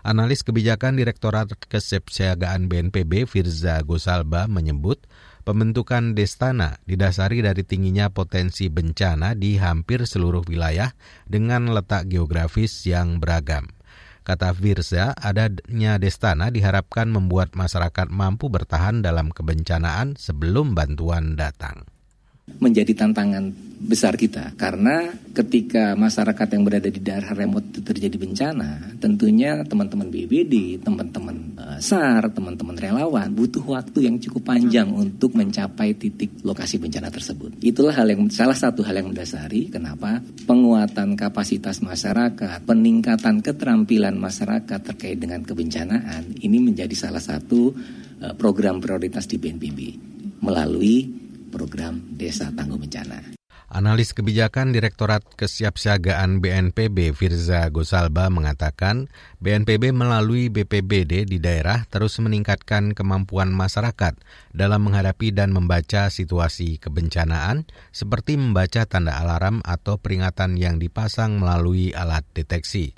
Analis 0.05 0.45
kebijakan 0.45 1.01
Direktorat 1.01 1.49
Kesepsiagaan 1.65 2.69
BNPB 2.69 3.25
Firza 3.25 3.81
Gosalba 3.81 4.45
menyebut 4.45 5.01
pembentukan 5.41 6.13
destana 6.13 6.77
didasari 6.85 7.41
dari 7.41 7.65
tingginya 7.65 8.13
potensi 8.13 8.69
bencana 8.69 9.33
di 9.33 9.57
hampir 9.57 10.05
seluruh 10.05 10.45
wilayah 10.45 10.93
dengan 11.25 11.73
letak 11.73 12.05
geografis 12.05 12.85
yang 12.85 13.17
beragam. 13.17 13.65
Kata 14.23 14.55
Firza, 14.55 15.11
adanya 15.19 15.99
Destana 15.99 16.47
diharapkan 16.47 17.11
membuat 17.11 17.53
masyarakat 17.59 18.07
mampu 18.07 18.47
bertahan 18.47 19.03
dalam 19.03 19.35
kebencanaan 19.35 20.15
sebelum 20.15 20.71
bantuan 20.71 21.35
datang 21.35 21.83
menjadi 22.43 22.91
tantangan 22.91 23.55
besar 23.83 24.15
kita. 24.15 24.55
Karena 24.55 25.11
ketika 25.35 25.95
masyarakat 25.95 26.47
yang 26.55 26.63
berada 26.63 26.87
di 26.87 26.99
daerah 27.03 27.35
remote 27.35 27.71
itu 27.71 27.79
terjadi 27.83 28.15
bencana, 28.15 28.99
tentunya 28.99 29.63
teman-teman 29.63 30.07
BBD, 30.07 30.79
teman-teman 30.79 31.55
uh, 31.59 31.79
SAR, 31.83 32.31
teman-teman 32.31 32.75
relawan 32.79 33.31
butuh 33.31 33.63
waktu 33.63 34.07
yang 34.07 34.15
cukup 34.19 34.55
panjang 34.55 34.87
untuk 34.91 35.35
mencapai 35.35 35.95
titik 35.95 36.43
lokasi 36.43 36.79
bencana 36.79 37.11
tersebut. 37.11 37.59
Itulah 37.59 37.95
hal 37.95 38.07
yang 38.11 38.27
salah 38.31 38.55
satu 38.55 38.83
hal 38.87 39.03
yang 39.03 39.11
mendasari 39.11 39.67
kenapa 39.67 40.23
penguatan 40.47 41.19
kapasitas 41.19 41.83
masyarakat, 41.83 42.63
peningkatan 42.63 43.43
keterampilan 43.43 44.15
masyarakat 44.15 44.79
terkait 44.79 45.19
dengan 45.19 45.43
kebencanaan 45.43 46.39
ini 46.39 46.59
menjadi 46.59 46.95
salah 46.95 47.23
satu 47.23 47.71
uh, 48.19 48.35
program 48.35 48.79
prioritas 48.79 49.27
di 49.27 49.39
BNPB 49.39 49.79
melalui 50.43 51.22
program 51.53 52.01
Desa 52.17 52.49
Tangguh 52.49 52.81
Bencana. 52.81 53.37
Analis 53.73 54.13
kebijakan 54.13 54.69
Direktorat 54.69 55.25
Kesiapsiagaan 55.33 56.45
BNPB 56.45 57.09
Firza 57.17 57.65
Gosalba 57.73 58.29
mengatakan 58.29 59.09
BNPB 59.41 59.89
melalui 59.89 60.53
BPBD 60.53 61.25
di 61.25 61.41
daerah 61.41 61.81
terus 61.89 62.21
meningkatkan 62.21 62.93
kemampuan 62.93 63.49
masyarakat 63.49 64.13
dalam 64.53 64.81
menghadapi 64.85 65.33
dan 65.33 65.49
membaca 65.49 66.13
situasi 66.13 66.77
kebencanaan 66.77 67.65
seperti 67.89 68.37
membaca 68.37 68.85
tanda 68.85 69.17
alarm 69.17 69.65
atau 69.65 69.97
peringatan 69.97 70.53
yang 70.53 70.77
dipasang 70.77 71.41
melalui 71.41 71.97
alat 71.97 72.21
deteksi. 72.37 72.93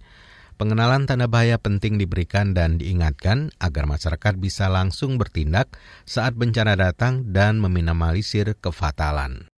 Pengenalan 0.55 1.03
tanda 1.03 1.27
bahaya 1.27 1.59
penting 1.59 1.99
diberikan 1.99 2.55
dan 2.55 2.79
diingatkan 2.79 3.51
agar 3.59 3.83
masyarakat 3.91 4.39
bisa 4.39 4.71
langsung 4.71 5.19
bertindak 5.19 5.75
saat 6.07 6.31
bencana 6.39 6.79
datang 6.79 7.27
dan 7.35 7.59
meminimalisir 7.59 8.55
kefatalan. 8.63 9.51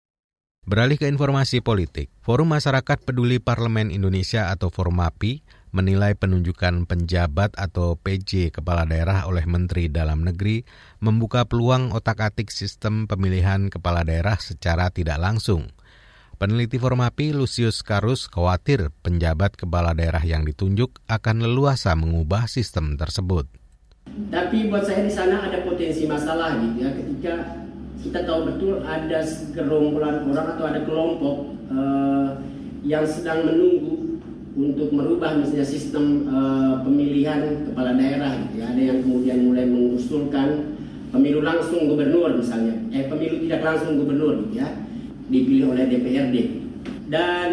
Beralih 0.66 0.98
ke 0.98 1.06
informasi 1.06 1.62
politik, 1.62 2.10
Forum 2.26 2.50
Masyarakat 2.50 3.06
Peduli 3.06 3.38
Parlemen 3.38 3.94
Indonesia 3.94 4.50
atau 4.50 4.74
Formapi 4.74 5.46
menilai 5.70 6.18
penunjukan 6.18 6.90
penjabat 6.90 7.54
atau 7.62 7.94
PJ 8.02 8.50
kepala 8.50 8.90
daerah 8.90 9.30
oleh 9.30 9.46
Menteri 9.46 9.94
Dalam 9.94 10.26
Negeri 10.26 10.66
membuka 10.98 11.46
peluang 11.46 11.94
otak-atik 11.94 12.50
sistem 12.50 13.06
pemilihan 13.06 13.70
kepala 13.70 14.02
daerah 14.02 14.42
secara 14.42 14.90
tidak 14.90 15.22
langsung. 15.22 15.77
Peneliti 16.38 16.78
Formapi 16.78 17.34
Lucius 17.34 17.82
Karus 17.82 18.30
khawatir 18.30 18.94
penjabat 19.02 19.58
kepala 19.58 19.98
daerah 19.98 20.22
yang 20.22 20.46
ditunjuk 20.46 21.02
akan 21.10 21.42
leluasa 21.42 21.98
mengubah 21.98 22.46
sistem 22.46 22.94
tersebut. 22.94 23.50
Tapi 24.30 24.70
buat 24.70 24.86
saya 24.86 25.02
di 25.02 25.10
sana 25.10 25.50
ada 25.50 25.66
potensi 25.66 26.06
masalah 26.06 26.62
gitu 26.62 26.86
ya 26.86 26.94
ketika 26.94 27.34
kita 28.06 28.22
tahu 28.30 28.54
betul 28.54 28.86
ada 28.86 29.26
gerombolan 29.58 30.30
orang 30.30 30.48
atau 30.54 30.66
ada 30.70 30.80
kelompok 30.86 31.38
uh, 31.74 32.38
yang 32.86 33.10
sedang 33.10 33.42
menunggu 33.42 34.22
untuk 34.54 34.94
merubah 34.94 35.42
misalnya 35.42 35.66
sistem 35.66 36.30
uh, 36.30 36.86
pemilihan 36.86 37.66
kepala 37.66 37.98
daerah 37.98 38.38
gitu 38.46 38.62
ya. 38.62 38.78
Ada 38.78 38.82
yang 38.94 39.00
kemudian 39.02 39.38
mulai 39.42 39.66
mengusulkan 39.66 40.78
pemilu 41.10 41.42
langsung 41.42 41.90
gubernur 41.90 42.30
misalnya, 42.38 42.78
eh 42.94 43.10
pemilu 43.10 43.42
tidak 43.50 43.74
langsung 43.74 43.98
gubernur 43.98 44.46
gitu 44.46 44.62
ya 44.62 44.86
dipilih 45.28 45.76
oleh 45.76 45.86
DPRD. 45.88 46.36
Dan 47.08 47.50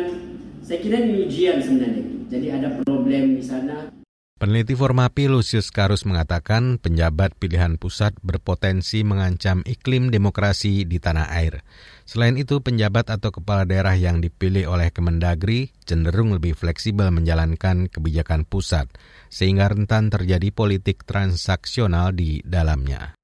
saya 0.65 0.79
kira 0.81 0.99
ini 1.03 1.27
ujian 1.27 1.61
sebenarnya. 1.63 2.05
Jadi 2.31 2.47
ada 2.51 2.69
problem 2.83 3.39
di 3.39 3.45
sana. 3.45 3.95
Peneliti 4.35 4.75
Formapi 4.75 5.31
Lucius 5.31 5.71
Karus 5.71 6.03
mengatakan 6.05 6.77
penjabat 6.77 7.39
pilihan 7.39 7.79
pusat 7.79 8.13
berpotensi 8.21 9.07
mengancam 9.07 9.63
iklim 9.63 10.11
demokrasi 10.11 10.85
di 10.85 10.99
tanah 10.99 11.33
air. 11.33 11.63
Selain 12.03 12.35
itu, 12.35 12.59
penjabat 12.61 13.09
atau 13.15 13.31
kepala 13.31 13.63
daerah 13.65 13.95
yang 13.95 14.19
dipilih 14.19 14.69
oleh 14.69 14.91
Kemendagri 14.91 15.73
cenderung 15.87 16.35
lebih 16.35 16.59
fleksibel 16.59 17.09
menjalankan 17.15 17.89
kebijakan 17.89 18.45
pusat, 18.45 18.91
sehingga 19.31 19.71
rentan 19.71 20.11
terjadi 20.11 20.51
politik 20.51 21.07
transaksional 21.07 22.13
di 22.13 22.43
dalamnya. 22.45 23.17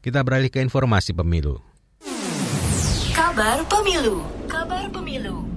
Kita 0.00 0.24
beralih 0.24 0.48
ke 0.48 0.62
informasi 0.62 1.12
pemilu. 1.12 1.71
Kabar 3.32 3.64
Pemilu. 3.64 4.20
Kabar 4.44 4.84
Pemilu. 4.92 5.48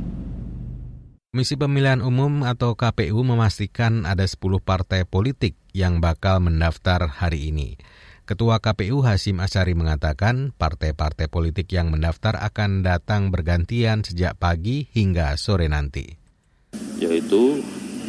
Komisi 1.36 1.60
Pemilihan 1.60 2.00
Umum 2.00 2.48
atau 2.48 2.72
KPU 2.72 3.20
memastikan 3.20 4.08
ada 4.08 4.24
10 4.24 4.64
partai 4.64 5.04
politik 5.04 5.60
yang 5.76 6.00
bakal 6.00 6.40
mendaftar 6.40 7.04
hari 7.04 7.52
ini. 7.52 7.76
Ketua 8.24 8.64
KPU 8.64 9.04
Hasim 9.04 9.44
Asyari 9.44 9.76
mengatakan 9.76 10.56
partai-partai 10.56 11.28
politik 11.28 11.68
yang 11.76 11.92
mendaftar 11.92 12.40
akan 12.48 12.80
datang 12.80 13.28
bergantian 13.28 14.08
sejak 14.08 14.40
pagi 14.40 14.88
hingga 14.96 15.36
sore 15.36 15.68
nanti. 15.68 16.16
Yaitu 17.04 17.60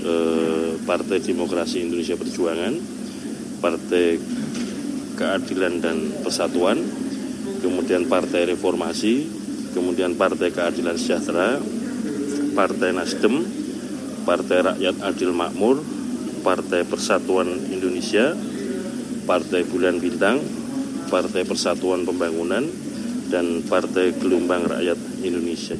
eh, 0.06 0.78
Partai 0.87 1.18
Demokrasi 1.18 1.90
Indonesia 1.90 2.14
Perjuangan, 2.14 2.70
Partai 3.58 4.14
Keadilan 5.18 5.82
dan 5.82 6.23
Persatuan, 6.23 6.78
kemudian 7.66 8.06
Partai 8.06 8.46
Reformasi, 8.46 9.46
kemudian 9.76 10.16
Partai 10.16 10.49
Keadilan 10.49 10.97
Sejahtera, 10.97 11.61
Partai 12.56 12.97
Nasdem, 12.97 13.45
Partai 14.25 14.64
Rakyat 14.73 14.97
Adil 15.04 15.37
Makmur, 15.37 15.85
Partai 16.40 16.88
Persatuan 16.88 17.68
Indonesia, 17.68 18.33
Partai 19.28 19.68
Bulan 19.68 20.00
Bintang, 20.00 20.40
Partai 21.12 21.45
Persatuan 21.45 22.09
Pembangunan, 22.09 22.64
dan 23.28 23.61
Partai 23.68 24.16
Gelombang 24.16 24.64
Rakyat 24.64 24.99
Indonesia. 25.21 25.76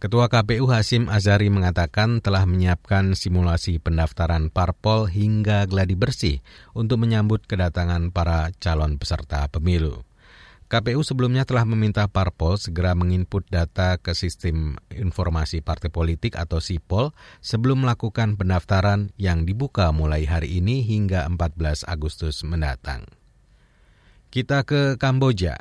Ketua 0.00 0.32
KPU 0.32 0.64
Hasim 0.72 1.12
Azari 1.12 1.52
mengatakan 1.52 2.24
telah 2.24 2.48
menyiapkan 2.48 3.12
simulasi 3.12 3.76
pendaftaran 3.76 4.48
parpol 4.48 5.04
hingga 5.04 5.68
gladi 5.68 5.92
bersih 5.92 6.40
untuk 6.72 7.04
menyambut 7.04 7.44
kedatangan 7.44 8.08
para 8.08 8.48
calon 8.64 8.96
peserta 8.96 9.44
pemilu. 9.52 10.09
KPU 10.70 11.02
sebelumnya 11.02 11.42
telah 11.42 11.66
meminta 11.66 12.06
parpol 12.06 12.54
segera 12.54 12.94
menginput 12.94 13.42
data 13.50 13.98
ke 13.98 14.14
sistem 14.14 14.78
informasi 14.94 15.66
partai 15.66 15.90
politik 15.90 16.38
atau 16.38 16.62
SIPOL 16.62 17.10
sebelum 17.42 17.82
melakukan 17.82 18.38
pendaftaran 18.38 19.10
yang 19.18 19.42
dibuka 19.42 19.90
mulai 19.90 20.30
hari 20.30 20.62
ini 20.62 20.86
hingga 20.86 21.26
14 21.26 21.90
Agustus 21.90 22.46
mendatang. 22.46 23.02
Kita 24.30 24.62
ke 24.62 24.94
Kamboja. 24.94 25.58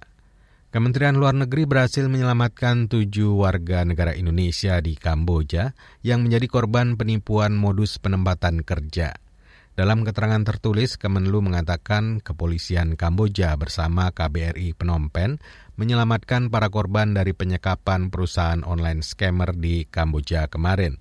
Kementerian 0.70 1.18
Luar 1.18 1.34
Negeri 1.34 1.66
berhasil 1.66 2.06
menyelamatkan 2.06 2.86
tujuh 2.86 3.34
warga 3.34 3.82
negara 3.82 4.14
Indonesia 4.14 4.78
di 4.78 4.94
Kamboja 4.94 5.74
yang 6.06 6.22
menjadi 6.22 6.46
korban 6.46 7.02
penipuan 7.02 7.58
modus 7.58 7.98
penempatan 7.98 8.62
kerja. 8.62 9.18
Dalam 9.80 10.04
keterangan 10.04 10.44
tertulis, 10.44 11.00
Kemenlu 11.00 11.40
mengatakan 11.40 12.20
kepolisian 12.20 13.00
Kamboja 13.00 13.56
bersama 13.56 14.12
KBRI 14.12 14.76
Phnom 14.76 15.08
Penh 15.08 15.40
menyelamatkan 15.80 16.52
para 16.52 16.68
korban 16.68 17.16
dari 17.16 17.32
penyekapan 17.32 18.12
perusahaan 18.12 18.60
online 18.68 19.00
scammer 19.00 19.56
di 19.56 19.88
Kamboja 19.88 20.52
kemarin. 20.52 21.00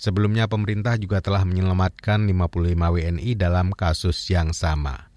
Sebelumnya 0.00 0.48
pemerintah 0.48 0.96
juga 0.96 1.20
telah 1.20 1.44
menyelamatkan 1.44 2.24
55 2.24 2.88
WNI 2.96 3.30
dalam 3.36 3.76
kasus 3.76 4.16
yang 4.32 4.56
sama. 4.56 5.12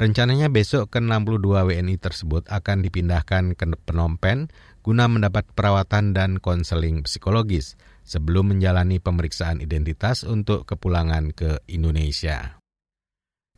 Rencananya 0.00 0.48
besok 0.48 0.88
ke-62 0.88 1.52
WNI 1.52 2.00
tersebut 2.00 2.48
akan 2.48 2.80
dipindahkan 2.80 3.60
ke 3.60 3.64
Phnom 3.84 4.16
Penh 4.16 4.48
guna 4.80 5.04
mendapat 5.04 5.44
perawatan 5.52 6.16
dan 6.16 6.40
konseling 6.40 7.04
psikologis 7.04 7.76
sebelum 8.08 8.56
menjalani 8.56 8.96
pemeriksaan 9.04 9.60
identitas 9.60 10.24
untuk 10.24 10.64
kepulangan 10.64 11.36
ke 11.36 11.60
Indonesia. 11.68 12.56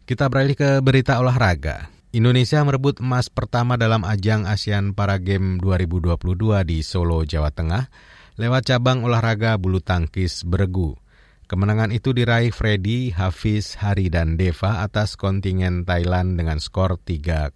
Kita 0.03 0.27
beralih 0.27 0.59
ke 0.59 0.71
berita 0.83 1.23
olahraga. 1.23 1.87
Indonesia 2.11 2.59
merebut 2.67 2.99
emas 2.99 3.31
pertama 3.31 3.79
dalam 3.79 4.03
ajang 4.03 4.43
ASEAN 4.43 4.99
Para 4.99 5.23
Games 5.23 5.63
2022 5.63 6.67
di 6.67 6.83
Solo, 6.83 7.23
Jawa 7.23 7.55
Tengah 7.55 7.87
lewat 8.35 8.67
cabang 8.67 9.07
olahraga 9.07 9.55
bulu 9.55 9.79
tangkis 9.79 10.43
beregu. 10.43 10.99
Kemenangan 11.47 11.95
itu 11.95 12.11
diraih 12.11 12.51
Freddy, 12.51 13.15
Hafiz, 13.15 13.79
Hari, 13.79 14.11
dan 14.11 14.35
Deva 14.35 14.83
atas 14.83 15.15
kontingen 15.15 15.87
Thailand 15.87 16.35
dengan 16.35 16.59
skor 16.59 16.99
3-0. 16.99 17.55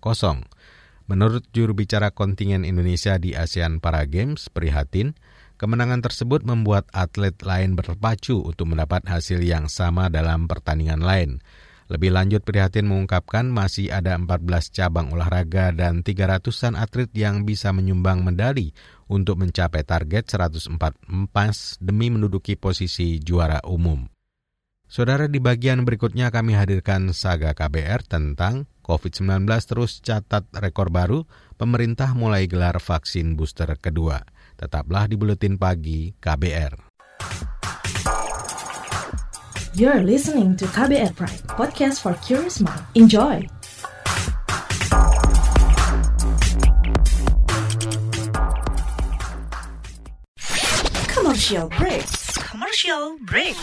Menurut 1.11 1.43
juru 1.51 1.75
bicara 1.75 2.15
kontingen 2.15 2.63
Indonesia 2.63 3.19
di 3.19 3.35
ASEAN 3.35 3.83
Para 3.83 4.07
Games, 4.07 4.47
Prihatin, 4.51 5.19
kemenangan 5.57 6.03
tersebut 6.03 6.43
membuat 6.43 6.87
atlet 6.91 7.35
lain 7.43 7.79
berpacu 7.79 8.43
untuk 8.43 8.71
mendapat 8.71 9.07
hasil 9.07 9.43
yang 9.43 9.71
sama 9.71 10.11
dalam 10.11 10.47
pertandingan 10.51 11.03
lain. 11.03 11.43
Lebih 11.85 12.17
lanjut, 12.17 12.41
Prihatin 12.49 12.89
mengungkapkan 12.89 13.45
masih 13.45 13.93
ada 13.93 14.17
14 14.17 14.73
cabang 14.73 15.13
olahraga 15.13 15.69
dan 15.69 16.01
300-an 16.01 16.81
atlet 16.81 17.13
yang 17.13 17.45
bisa 17.45 17.77
menyumbang 17.77 18.25
medali 18.25 18.73
untuk 19.05 19.37
mencapai 19.37 19.85
target 19.85 20.25
104 20.33 20.81
emas 21.13 21.77
demi 21.85 22.09
menduduki 22.09 22.57
posisi 22.57 23.21
juara 23.21 23.61
umum. 23.69 24.09
Saudara, 24.89 25.29
di 25.29 25.41
bagian 25.45 25.85
berikutnya 25.85 26.33
kami 26.33 26.57
hadirkan 26.57 27.13
saga 27.13 27.53
KBR 27.53 28.05
tentang 28.09 28.65
COVID-19 28.85 29.49
terus 29.65 30.01
catat 30.01 30.45
rekor 30.57 30.89
baru, 30.93 31.25
pemerintah 31.57 32.13
mulai 32.17 32.45
gelar 32.49 32.81
vaksin 32.81 33.37
booster 33.37 33.69
kedua. 33.81 34.25
Tetaplah 34.55 35.11
di 35.11 35.19
Buletin 35.19 35.59
Pagi 35.59 36.15
KBR. 36.15 36.95
You're 39.75 40.07
listening 40.07 40.55
to 40.63 40.71
KBR 40.71 41.19
Pride, 41.19 41.43
podcast 41.51 41.99
for 41.99 42.15
curious 42.23 42.63
mind. 42.63 42.79
Enjoy! 42.95 43.43
Commercial 51.11 51.67
break. 51.75 52.07
Commercial 52.39 53.19
break. 53.27 53.59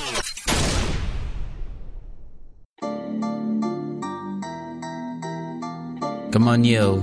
Come 6.32 6.48
on 6.52 6.68
yo, 6.68 7.00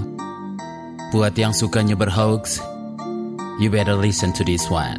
buat 1.16 1.32
yang 1.36 1.56
sukanya 1.56 1.96
berhoax, 1.96 2.60
you 3.58 3.68
better 3.70 3.94
listen 3.94 4.32
to 4.32 4.42
this 4.46 4.70
one. 4.70 4.96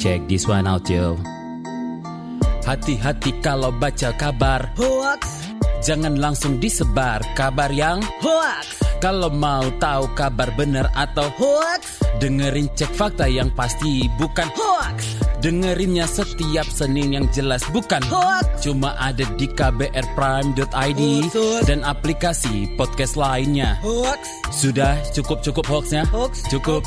Check 0.00 0.26
this 0.28 0.48
one 0.48 0.66
out 0.66 0.88
yo. 0.88 1.16
Hati-hati 2.64 3.44
kalau 3.44 3.70
baca 3.76 4.16
kabar 4.16 4.72
Hoax. 4.80 5.52
Jangan 5.84 6.16
langsung 6.16 6.56
disebar 6.56 7.20
kabar 7.36 7.68
yang 7.68 8.00
Hoax. 8.24 8.80
Kalau 9.04 9.28
mau 9.28 9.68
tahu 9.76 10.08
kabar 10.16 10.48
benar 10.56 10.88
atau 10.96 11.28
Hoax. 11.36 12.00
Dengerin 12.24 12.72
cek 12.72 12.88
fakta 12.96 13.28
yang 13.28 13.52
pasti 13.52 14.08
bukan 14.16 14.48
Hoax. 14.56 15.20
Dengerinnya 15.44 16.08
setiap 16.08 16.64
Senin 16.72 17.12
yang 17.12 17.28
jelas 17.36 17.60
bukan 17.68 18.00
Hoax. 18.08 18.64
Cuma 18.64 18.96
ada 18.96 19.28
di 19.36 19.44
kbrprime.id 19.44 21.02
Hoax. 21.36 21.68
Dan 21.68 21.84
aplikasi 21.84 22.80
podcast 22.80 23.20
lainnya 23.20 23.76
Hoax. 23.84 24.24
Sudah 24.56 24.96
cukup-cukup 25.12 25.68
hoaxnya? 25.68 26.08
Hoax. 26.08 26.48
Cukup 26.48 26.80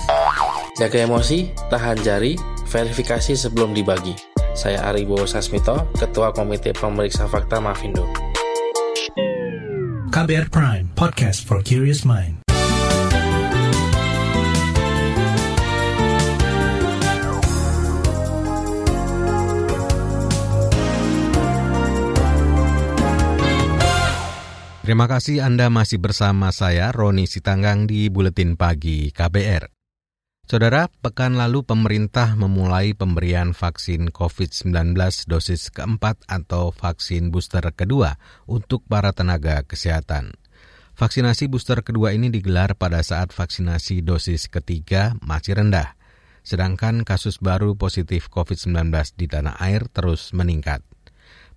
Jaga 0.77 1.09
emosi, 1.09 1.49
tahan 1.73 1.97
jari, 2.05 2.37
verifikasi 2.69 3.33
sebelum 3.33 3.73
dibagi. 3.73 4.13
Saya 4.53 4.85
Aribo 4.85 5.25
Sasmito, 5.25 5.89
Ketua 5.97 6.29
Komite 6.29 6.69
Pemeriksa 6.69 7.25
Fakta 7.25 7.57
Mafindo. 7.57 8.05
KBR 10.13 10.53
Prime, 10.53 10.85
podcast 10.93 11.41
for 11.49 11.65
curious 11.65 12.05
mind. 12.05 12.45
Terima 24.85 25.09
kasih 25.09 25.41
Anda 25.41 25.73
masih 25.73 25.97
bersama 25.97 26.53
saya, 26.53 26.93
Roni 26.93 27.25
Sitanggang 27.25 27.89
di 27.89 28.13
Buletin 28.13 28.53
Pagi 28.53 29.09
KBR. 29.09 29.76
Saudara, 30.47 30.87
pekan 31.03 31.35
lalu 31.35 31.59
pemerintah 31.59 32.31
memulai 32.39 32.95
pemberian 32.95 33.51
vaksin 33.51 34.15
COVID-19 34.15 34.95
dosis 35.27 35.67
keempat 35.67 36.23
atau 36.23 36.71
vaksin 36.71 37.35
booster 37.35 37.67
kedua 37.75 38.15
untuk 38.47 38.79
para 38.87 39.11
tenaga 39.11 39.67
kesehatan. 39.67 40.39
Vaksinasi 40.95 41.51
booster 41.51 41.83
kedua 41.83 42.15
ini 42.15 42.31
digelar 42.31 42.79
pada 42.79 43.03
saat 43.03 43.35
vaksinasi 43.35 44.07
dosis 44.07 44.47
ketiga 44.47 45.19
masih 45.19 45.59
rendah, 45.59 45.99
sedangkan 46.47 47.03
kasus 47.03 47.43
baru 47.43 47.75
positif 47.75 48.31
COVID-19 48.31 48.87
di 49.19 49.27
tanah 49.27 49.59
air 49.59 49.91
terus 49.91 50.31
meningkat. 50.31 50.79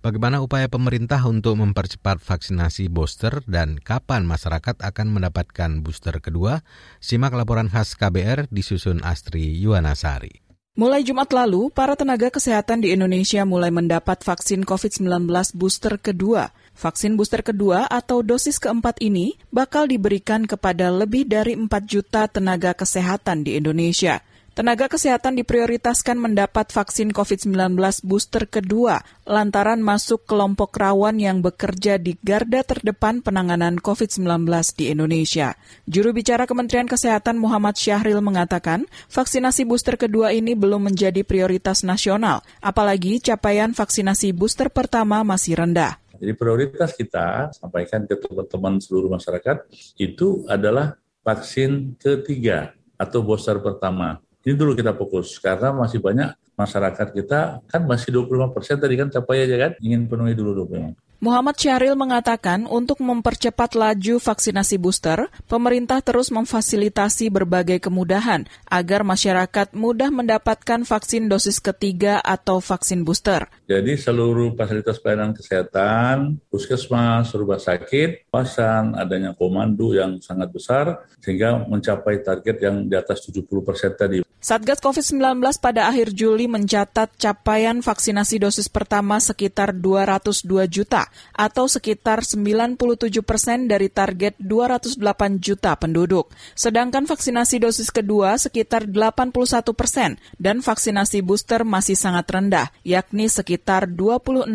Bagaimana 0.01 0.41
upaya 0.41 0.65
pemerintah 0.65 1.21
untuk 1.29 1.61
mempercepat 1.61 2.17
vaksinasi 2.17 2.89
booster 2.89 3.45
dan 3.45 3.77
kapan 3.77 4.25
masyarakat 4.25 4.81
akan 4.81 5.07
mendapatkan 5.13 5.85
booster 5.85 6.17
kedua? 6.17 6.65
Simak 6.97 7.37
laporan 7.37 7.69
khas 7.69 7.93
KBR 7.93 8.49
disusun 8.49 9.05
Astri 9.05 9.53
Yuwanasari. 9.61 10.41
Mulai 10.73 11.05
Jumat 11.05 11.29
lalu, 11.29 11.69
para 11.69 11.93
tenaga 11.93 12.33
kesehatan 12.33 12.81
di 12.81 12.97
Indonesia 12.97 13.45
mulai 13.45 13.69
mendapat 13.69 14.25
vaksin 14.25 14.65
COVID-19 14.65 15.29
booster 15.53 16.01
kedua. 16.01 16.49
Vaksin 16.73 17.13
booster 17.13 17.45
kedua 17.45 17.85
atau 17.85 18.25
dosis 18.25 18.57
keempat 18.57 19.05
ini 19.05 19.37
bakal 19.53 19.85
diberikan 19.85 20.49
kepada 20.49 20.89
lebih 20.89 21.29
dari 21.29 21.53
4 21.53 21.69
juta 21.85 22.25
tenaga 22.25 22.73
kesehatan 22.73 23.45
di 23.45 23.53
Indonesia. 23.53 24.25
Tenaga 24.51 24.91
kesehatan 24.91 25.39
diprioritaskan 25.39 26.19
mendapat 26.19 26.75
vaksin 26.75 27.15
COVID-19 27.15 27.71
booster 28.03 28.43
kedua 28.51 28.99
lantaran 29.23 29.79
masuk 29.79 30.27
kelompok 30.27 30.75
rawan 30.75 31.23
yang 31.23 31.39
bekerja 31.39 31.95
di 31.95 32.19
garda 32.19 32.59
terdepan 32.59 33.23
penanganan 33.23 33.79
COVID-19 33.79 34.43
di 34.75 34.91
Indonesia. 34.91 35.55
Juru 35.87 36.11
bicara 36.11 36.43
Kementerian 36.43 36.83
Kesehatan 36.83 37.39
Muhammad 37.39 37.79
Syahril 37.79 38.19
mengatakan, 38.19 38.91
vaksinasi 39.07 39.63
booster 39.63 39.95
kedua 39.95 40.35
ini 40.35 40.51
belum 40.51 40.91
menjadi 40.91 41.23
prioritas 41.23 41.87
nasional, 41.87 42.43
apalagi 42.59 43.23
capaian 43.23 43.71
vaksinasi 43.71 44.35
booster 44.35 44.67
pertama 44.67 45.23
masih 45.23 45.63
rendah. 45.63 45.95
Jadi 46.19 46.35
prioritas 46.35 46.91
kita 46.91 47.55
sampaikan 47.55 48.03
ke 48.03 48.19
teman-teman 48.19 48.83
seluruh 48.83 49.15
masyarakat 49.15 49.63
itu 49.95 50.43
adalah 50.51 50.99
vaksin 51.23 51.95
ketiga 51.95 52.75
atau 52.99 53.23
booster 53.23 53.55
pertama 53.63 54.19
ini 54.41 54.53
dulu 54.57 54.73
kita 54.73 54.97
fokus 54.97 55.37
karena 55.37 55.69
masih 55.69 56.01
banyak 56.01 56.33
masyarakat 56.57 57.07
kita 57.13 57.39
kan 57.69 57.81
masih 57.85 58.09
25 58.13 58.55
persen 58.55 58.75
tadi 58.81 58.95
kan 58.97 59.07
capai 59.09 59.45
aja 59.45 59.55
kan 59.57 59.71
ingin 59.81 60.09
penuhi 60.09 60.33
dulu 60.33 60.65
25. 60.65 61.10
Muhammad 61.21 61.53
Syahril 61.53 61.93
mengatakan 61.93 62.65
untuk 62.65 62.97
mempercepat 62.97 63.77
laju 63.77 64.17
vaksinasi 64.17 64.81
booster, 64.81 65.29
pemerintah 65.45 66.01
terus 66.01 66.33
memfasilitasi 66.33 67.29
berbagai 67.29 67.77
kemudahan 67.77 68.49
agar 68.65 69.05
masyarakat 69.05 69.77
mudah 69.77 70.09
mendapatkan 70.09 70.81
vaksin 70.81 71.29
dosis 71.29 71.61
ketiga 71.61 72.17
atau 72.25 72.57
vaksin 72.57 73.05
booster. 73.05 73.45
Jadi 73.69 74.01
seluruh 74.01 74.57
fasilitas 74.57 74.97
pelayanan 74.97 75.37
kesehatan, 75.37 76.41
puskesmas, 76.49 77.29
rumah 77.37 77.61
sakit, 77.61 78.25
pasang 78.33 78.97
adanya 78.97 79.37
komando 79.37 79.93
yang 79.93 80.17
sangat 80.25 80.49
besar 80.49 81.05
sehingga 81.21 81.69
mencapai 81.69 82.25
target 82.25 82.65
yang 82.65 82.89
di 82.89 82.97
atas 82.97 83.21
70 83.29 83.45
persen 83.61 83.93
tadi. 83.93 84.25
Satgas 84.41 84.81
COVID-19 84.81 85.37
pada 85.61 85.85
akhir 85.85 86.17
Juli 86.17 86.49
mencatat 86.49 87.13
capaian 87.13 87.77
vaksinasi 87.77 88.41
dosis 88.41 88.73
pertama 88.73 89.21
sekitar 89.21 89.69
202 89.69 90.65
juta 90.65 91.10
atau 91.35 91.69
sekitar 91.69 92.23
97 92.23 92.77
persen 93.23 93.69
dari 93.69 93.87
target 93.87 94.35
208 94.39 94.97
juta 95.39 95.75
penduduk. 95.79 96.29
Sedangkan 96.53 97.07
vaksinasi 97.07 97.61
dosis 97.63 97.89
kedua 97.89 98.35
sekitar 98.35 98.89
81 98.89 99.31
persen 99.73 100.19
dan 100.37 100.59
vaksinasi 100.59 101.23
booster 101.23 101.63
masih 101.63 101.95
sangat 101.95 102.27
rendah, 102.29 102.69
yakni 102.83 103.27
sekitar 103.31 103.87
26,9 103.89 104.51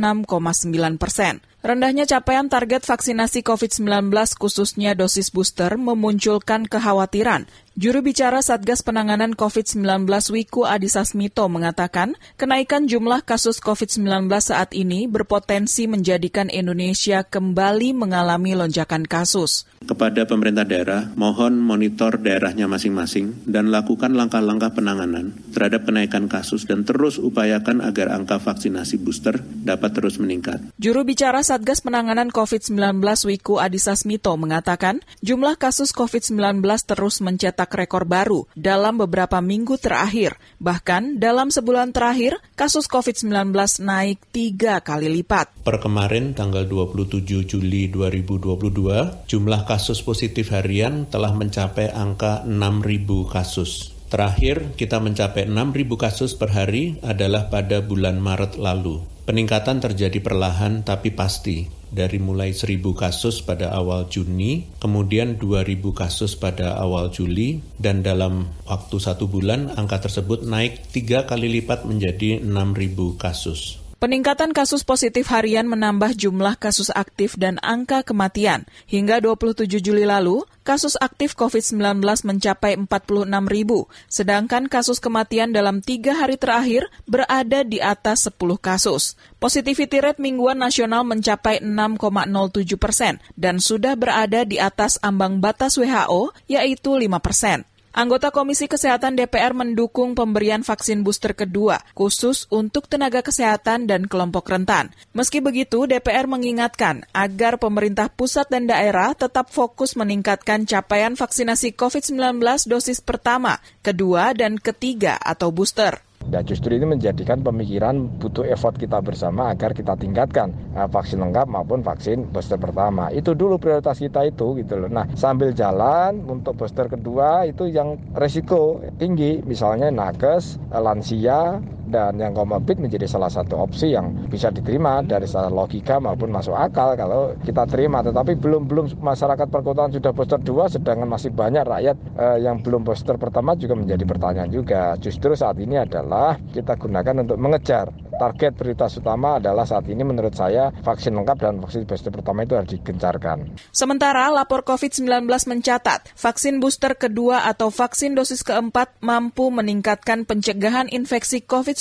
persen. 1.01 1.43
Rendahnya 1.67 2.07
capaian 2.07 2.47
target 2.47 2.87
vaksinasi 2.87 3.43
COVID-19 3.43 4.15
khususnya 4.39 4.95
dosis 4.95 5.35
booster 5.35 5.75
memunculkan 5.75 6.63
kekhawatiran. 6.63 7.51
Juru 7.77 8.01
bicara 8.01 8.41
Satgas 8.41 8.81
Penanganan 8.81 9.37
COVID-19 9.37 10.09
Wiku 10.33 10.65
Adhisa 10.65 11.05
Smito 11.05 11.45
mengatakan, 11.51 12.17
kenaikan 12.41 12.89
jumlah 12.89 13.21
kasus 13.21 13.61
COVID-19 13.61 14.33
saat 14.41 14.73
ini 14.73 15.05
berpotensi 15.11 15.85
menjadikan 15.85 16.49
Indonesia 16.49 17.21
kembali 17.21 17.93
mengalami 17.93 18.57
lonjakan 18.57 19.05
kasus. 19.05 19.69
Kepada 19.85 20.25
pemerintah 20.25 20.65
daerah, 20.65 21.13
mohon 21.21 21.61
monitor 21.61 22.17
daerahnya 22.17 22.65
masing-masing 22.65 23.45
dan 23.45 23.69
lakukan 23.69 24.17
langkah-langkah 24.17 24.73
penanganan 24.73 25.37
terhadap 25.53 25.85
kenaikan 25.85 26.33
kasus 26.33 26.65
dan 26.65 26.89
terus 26.89 27.21
upayakan 27.21 27.85
agar 27.85 28.09
angka 28.17 28.41
vaksinasi 28.41 29.05
booster 29.05 29.37
dapat 29.45 29.93
terus 29.93 30.17
meningkat. 30.17 30.65
Juru 30.81 31.05
bicara 31.05 31.45
Satgas 31.45 31.56
Satgas 31.57 31.81
Penanganan 31.81 32.29
COVID-19 32.29 33.01
Wiku 33.01 33.57
Adhisa 33.57 33.97
Smito 33.97 34.29
mengatakan 34.37 35.01
jumlah 35.25 35.57
kasus 35.57 35.89
COVID-19 35.97 36.61
terus 36.85 37.25
mencetak 37.25 37.73
rekor 37.73 38.05
baru 38.05 38.45
dalam 38.53 39.01
beberapa 39.01 39.41
minggu 39.41 39.81
terakhir. 39.81 40.37
Bahkan 40.61 41.17
dalam 41.17 41.49
sebulan 41.49 41.97
terakhir, 41.97 42.45
kasus 42.61 42.85
COVID-19 42.93 43.57
naik 43.81 44.21
tiga 44.37 44.85
kali 44.85 45.09
lipat. 45.09 45.65
Per 45.65 45.81
kemarin 45.81 46.37
tanggal 46.37 46.69
27 46.69 47.25
Juli 47.25 47.89
2022, 47.89 49.25
jumlah 49.25 49.65
kasus 49.65 50.05
positif 50.05 50.53
harian 50.53 51.09
telah 51.09 51.33
mencapai 51.33 51.89
angka 51.89 52.45
6.000 52.45 53.33
kasus. 53.33 53.97
Terakhir, 54.13 54.77
kita 54.77 55.01
mencapai 55.01 55.49
6.000 55.49 55.89
kasus 55.97 56.37
per 56.37 56.53
hari 56.53 57.01
adalah 57.01 57.49
pada 57.49 57.81
bulan 57.81 58.21
Maret 58.21 58.61
lalu. 58.61 59.16
Peningkatan 59.27 59.83
terjadi 59.83 60.23
perlahan 60.23 60.87
tapi 60.87 61.11
pasti, 61.11 61.67
dari 61.91 62.23
mulai 62.23 62.55
1.000 62.55 62.79
kasus 62.95 63.43
pada 63.43 63.75
awal 63.75 64.07
Juni, 64.07 64.71
kemudian 64.79 65.35
2.000 65.35 65.83
kasus 65.99 66.39
pada 66.39 66.79
awal 66.79 67.11
Juli, 67.11 67.59
dan 67.75 68.07
dalam 68.07 68.47
waktu 68.71 68.97
satu 69.03 69.27
bulan 69.27 69.75
angka 69.75 70.07
tersebut 70.07 70.47
naik 70.47 70.95
tiga 70.95 71.27
kali 71.27 71.51
lipat 71.59 71.83
menjadi 71.91 72.39
6.000 72.39 73.19
kasus. 73.19 73.86
Peningkatan 74.07 74.55
kasus 74.55 74.87
positif 74.87 75.27
harian 75.35 75.67
menambah 75.67 76.15
jumlah 76.15 76.55
kasus 76.63 76.95
aktif 76.95 77.35
dan 77.35 77.59
angka 77.59 78.07
kematian. 78.07 78.63
Hingga 78.87 79.19
27 79.19 79.83
Juli 79.83 80.07
lalu, 80.07 80.47
kasus 80.63 80.95
aktif 81.03 81.35
COVID-19 81.35 82.07
mencapai 82.23 82.79
46 82.79 83.27
ribu, 83.51 83.91
sedangkan 84.07 84.71
kasus 84.71 85.03
kematian 85.03 85.51
dalam 85.51 85.83
tiga 85.83 86.15
hari 86.15 86.39
terakhir 86.39 86.87
berada 87.11 87.67
di 87.67 87.83
atas 87.83 88.31
10 88.31 88.39
kasus. 88.63 89.19
Positivity 89.43 89.99
rate 89.99 90.23
mingguan 90.23 90.63
nasional 90.63 91.03
mencapai 91.03 91.59
6,07 91.67 92.79
persen 92.79 93.19
dan 93.35 93.59
sudah 93.59 93.99
berada 93.99 94.47
di 94.47 94.63
atas 94.63 95.03
ambang 95.03 95.43
batas 95.43 95.83
WHO, 95.83 96.31
yaitu 96.47 96.95
5 96.95 97.11
persen. 97.19 97.67
Anggota 97.97 98.29
Komisi 98.29 98.69
Kesehatan 98.69 99.17
DPR 99.17 99.57
mendukung 99.57 100.13
pemberian 100.13 100.61
vaksin 100.61 101.01
booster 101.01 101.33
kedua, 101.33 101.81
khusus 101.97 102.45
untuk 102.53 102.93
tenaga 102.93 103.25
kesehatan 103.25 103.89
dan 103.89 104.05
kelompok 104.05 104.53
rentan. 104.53 104.93
Meski 105.17 105.41
begitu, 105.41 105.89
DPR 105.89 106.29
mengingatkan 106.29 107.09
agar 107.17 107.57
pemerintah 107.57 108.13
pusat 108.13 108.53
dan 108.53 108.69
daerah 108.69 109.17
tetap 109.17 109.49
fokus 109.49 109.97
meningkatkan 109.97 110.69
capaian 110.69 111.17
vaksinasi 111.17 111.73
COVID-19 111.73 112.37
dosis 112.69 113.01
pertama, 113.01 113.65
kedua, 113.81 114.37
dan 114.37 114.61
ketiga 114.61 115.17
atau 115.17 115.49
booster. 115.49 116.06
Dan 116.27 116.43
justru 116.43 116.75
ini 116.75 116.87
menjadikan 116.87 117.41
pemikiran 117.41 118.11
butuh 118.19 118.43
effort 118.51 118.75
kita 118.75 118.99
bersama 118.99 119.55
agar 119.55 119.71
kita 119.71 119.95
tingkatkan 119.95 120.51
uh, 120.75 120.91
vaksin 120.91 121.23
lengkap 121.23 121.47
maupun 121.47 121.87
vaksin 121.87 122.27
booster 122.35 122.59
pertama. 122.59 123.09
Itu 123.15 123.39
dulu 123.39 123.63
prioritas 123.63 124.03
kita 124.03 124.27
itu 124.27 124.59
gitu 124.59 124.75
loh. 124.75 124.91
Nah 124.91 125.07
sambil 125.15 125.55
jalan 125.55 126.27
untuk 126.27 126.59
booster 126.59 126.91
kedua 126.91 127.47
itu 127.47 127.71
yang 127.71 127.95
resiko 128.19 128.83
tinggi 128.99 129.41
misalnya 129.47 129.89
nakes, 129.95 130.59
lansia, 130.75 131.63
dan 131.87 132.19
yang 132.19 132.35
komorbid 132.35 132.83
menjadi 132.83 133.07
salah 133.07 133.31
satu 133.31 133.63
opsi 133.63 133.95
yang 133.95 134.13
bisa 134.27 134.51
diterima 134.51 135.01
dari 135.07 135.25
secara 135.25 135.51
logika 135.51 136.03
maupun 136.03 136.35
masuk 136.35 136.55
akal 136.55 136.99
kalau 136.99 137.35
kita 137.43 137.65
terima. 137.71 138.03
Tetapi 138.03 138.39
belum 138.39 138.67
belum 138.67 138.87
masyarakat 138.99 139.49
perkotaan 139.49 139.95
sudah 139.95 140.11
booster 140.11 140.41
dua 140.43 140.67
sedangkan 140.67 141.07
masih 141.07 141.31
banyak 141.31 141.63
rakyat 141.63 141.97
eh, 142.19 142.39
yang 142.43 142.61
belum 142.61 142.83
booster 142.83 143.15
pertama 143.17 143.55
juga 143.55 143.79
menjadi 143.79 144.05
pertanyaan 144.05 144.51
juga. 144.51 144.99
Justru 144.99 145.33
saat 145.39 145.57
ini 145.63 145.79
adalah 145.79 146.37
kita 146.51 146.75
gunakan 146.75 147.23
untuk 147.23 147.39
mengejar. 147.39 147.89
Target 148.17 148.57
prioritas 148.57 148.97
utama 148.97 149.37
adalah 149.37 149.69
saat 149.69 149.93
ini 149.93 150.01
menurut 150.01 150.33
saya 150.33 150.73
vaksin 150.81 151.13
lengkap 151.13 151.37
dan 151.37 151.61
vaksin 151.61 151.85
booster 151.85 152.09
pertama 152.09 152.49
itu 152.49 152.57
harus 152.57 152.73
digencarkan. 152.73 153.61
Sementara 153.77 154.33
lapor 154.33 154.65
COVID-19 154.65 155.29
mencatat 155.29 156.17
vaksin 156.17 156.57
booster 156.57 156.97
kedua 156.97 157.45
atau 157.45 157.69
vaksin 157.69 158.17
dosis 158.17 158.41
keempat 158.41 158.97
mampu 159.05 159.53
meningkatkan 159.53 160.25
pencegahan 160.25 160.89
infeksi 160.89 161.45
COVID-19 161.45 161.76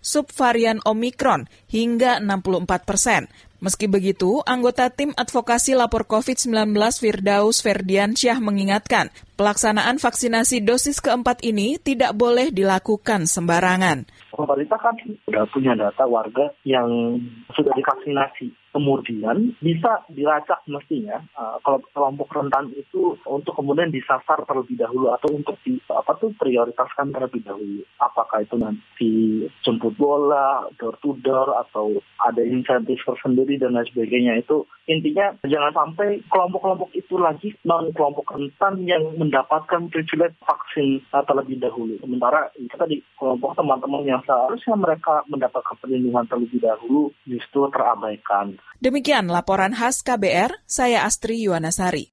subvarian 0.00 0.80
Omikron 0.88 1.46
hingga 1.68 2.18
64 2.24 2.88
persen. 2.88 3.28
Meski 3.62 3.86
begitu, 3.86 4.42
anggota 4.42 4.90
tim 4.90 5.14
advokasi 5.14 5.78
lapor 5.78 6.02
COVID-19 6.10 6.74
Firdaus 6.98 7.62
Ferdiansyah 7.62 8.42
mengingatkan, 8.42 9.14
pelaksanaan 9.38 10.02
vaksinasi 10.02 10.66
dosis 10.66 10.98
keempat 10.98 11.46
ini 11.46 11.78
tidak 11.78 12.10
boleh 12.18 12.50
dilakukan 12.50 13.30
sembarangan. 13.30 14.10
Pemerintah 14.32 14.80
kan 14.80 14.96
sudah 15.28 15.44
punya 15.52 15.76
data 15.76 16.04
warga 16.08 16.48
yang 16.64 17.20
sudah 17.52 17.72
divaksinasi. 17.76 18.52
Kemudian 18.72 19.52
bisa 19.60 20.00
dilacak 20.08 20.64
mestinya 20.64 21.20
uh, 21.36 21.60
kelompok 21.92 22.32
rentan 22.32 22.72
itu 22.72 23.20
untuk 23.28 23.52
kemudian 23.52 23.92
disasar 23.92 24.48
terlebih 24.48 24.80
dahulu 24.80 25.12
atau 25.12 25.28
untuk 25.28 25.60
di 25.60 25.76
apa 25.92 26.16
tuh 26.16 26.32
prioritaskan 26.40 27.12
terlebih 27.12 27.44
dahulu. 27.44 27.84
Apakah 28.00 28.40
itu 28.40 28.56
nanti 28.56 29.12
jemput 29.60 29.92
bola 30.00 30.64
door 30.80 30.96
to 31.04 31.12
door 31.20 31.52
atau 31.52 32.00
ada 32.24 32.40
insentif 32.40 32.96
tersendiri 33.04 33.60
dan 33.60 33.76
lain 33.76 33.84
sebagainya. 33.92 34.40
Itu 34.40 34.64
intinya 34.88 35.36
jangan 35.44 35.76
sampai 35.76 36.24
kelompok-kelompok 36.32 36.96
itu 36.96 37.20
lagi 37.20 37.52
non 37.68 37.92
kelompok 37.92 38.24
rentan 38.32 38.88
yang 38.88 39.04
mendapatkan 39.20 39.92
privilege 39.92 40.32
vaksin 40.48 41.04
uh, 41.12 41.20
terlebih 41.28 41.60
dahulu. 41.60 42.00
Sementara 42.00 42.48
itu 42.56 42.72
tadi 42.72 43.04
kelompok 43.20 43.52
teman-teman 43.52 44.08
yang 44.08 44.21
seharusnya 44.24 44.74
mereka 44.78 45.22
mendapatkan 45.28 45.76
perlindungan 45.78 46.24
terlebih 46.26 46.60
dahulu 46.62 47.12
justru 47.28 47.68
terabaikan 47.70 48.56
Demikian 48.82 49.30
laporan 49.30 49.78
khas 49.78 50.02
KBR, 50.02 50.66
saya 50.66 51.06
Astri 51.06 51.38
Yuwanasari. 51.46 52.10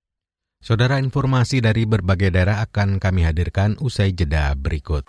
Saudara 0.62 1.02
informasi 1.02 1.66
dari 1.66 1.90
berbagai 1.90 2.30
daerah 2.30 2.62
akan 2.62 3.02
kami 3.02 3.26
hadirkan 3.26 3.74
usai 3.82 4.14
jeda 4.14 4.54
berikut. 4.54 5.08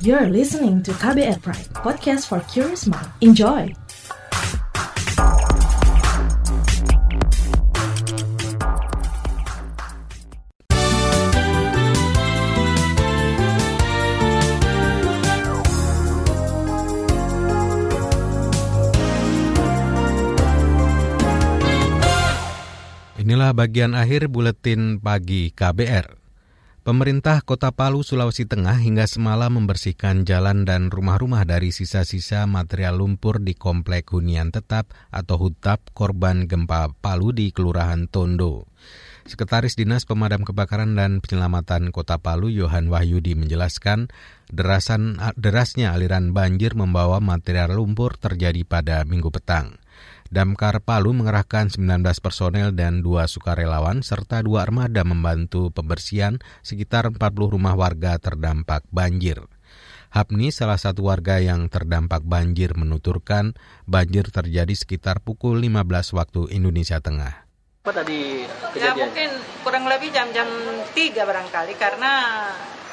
You're 0.00 0.30
listening 0.30 0.80
to 0.86 0.94
KBR 0.94 1.42
Pride, 1.42 1.68
podcast 1.74 2.30
for 2.30 2.40
curious 2.48 2.86
mind. 2.86 3.10
Enjoy! 3.18 3.87
Inilah 23.38 23.54
bagian 23.54 23.94
akhir 23.94 24.34
buletin 24.34 24.98
pagi 24.98 25.54
KBR. 25.54 26.18
Pemerintah 26.82 27.38
Kota 27.46 27.70
Palu, 27.70 28.02
Sulawesi 28.02 28.50
Tengah 28.50 28.82
hingga 28.82 29.06
semalam 29.06 29.54
membersihkan 29.54 30.26
jalan 30.26 30.66
dan 30.66 30.90
rumah-rumah 30.90 31.46
dari 31.46 31.70
sisa-sisa 31.70 32.50
material 32.50 32.98
lumpur 32.98 33.38
di 33.38 33.54
Komplek 33.54 34.10
Hunian 34.10 34.50
Tetap 34.50 34.90
atau 35.14 35.38
Hutap 35.38 35.86
korban 35.94 36.50
gempa 36.50 36.90
Palu 36.98 37.30
di 37.30 37.54
Kelurahan 37.54 38.10
Tondo. 38.10 38.66
Sekretaris 39.22 39.78
Dinas 39.78 40.02
Pemadam 40.02 40.42
Kebakaran 40.42 40.98
dan 40.98 41.22
Penyelamatan 41.22 41.94
Kota 41.94 42.18
Palu, 42.18 42.50
Yohan 42.50 42.90
Wahyudi 42.90 43.38
menjelaskan, 43.38 44.10
derasan, 44.50 45.14
derasnya 45.38 45.94
aliran 45.94 46.34
banjir 46.34 46.74
membawa 46.74 47.22
material 47.22 47.78
lumpur 47.78 48.18
terjadi 48.18 48.66
pada 48.66 49.06
minggu 49.06 49.30
petang. 49.30 49.78
Damkar 50.28 50.84
Palu 50.84 51.16
mengerahkan 51.16 51.72
19 51.72 52.04
personel 52.20 52.76
dan 52.76 53.00
dua 53.00 53.24
sukarelawan 53.24 54.04
serta 54.04 54.44
dua 54.44 54.68
armada 54.68 55.00
membantu 55.00 55.72
pembersihan 55.72 56.36
sekitar 56.60 57.08
40 57.08 57.56
rumah 57.56 57.72
warga 57.72 58.20
terdampak 58.20 58.84
banjir. 58.92 59.40
Hapni, 60.12 60.52
salah 60.52 60.76
satu 60.76 61.08
warga 61.08 61.40
yang 61.40 61.72
terdampak 61.72 62.28
banjir, 62.28 62.76
menuturkan 62.76 63.56
banjir 63.88 64.28
terjadi 64.28 64.76
sekitar 64.76 65.24
pukul 65.24 65.64
15 65.64 66.12
waktu 66.12 66.52
Indonesia 66.52 67.00
Tengah. 67.00 67.48
Apa 67.88 68.04
tadi 68.04 68.44
kejadian? 68.76 69.00
Ya 69.00 69.04
mungkin 69.08 69.30
kurang 69.64 69.88
lebih 69.88 70.12
jam-jam 70.12 70.48
3 70.92 71.24
barangkali 71.24 71.72
karena 71.80 72.12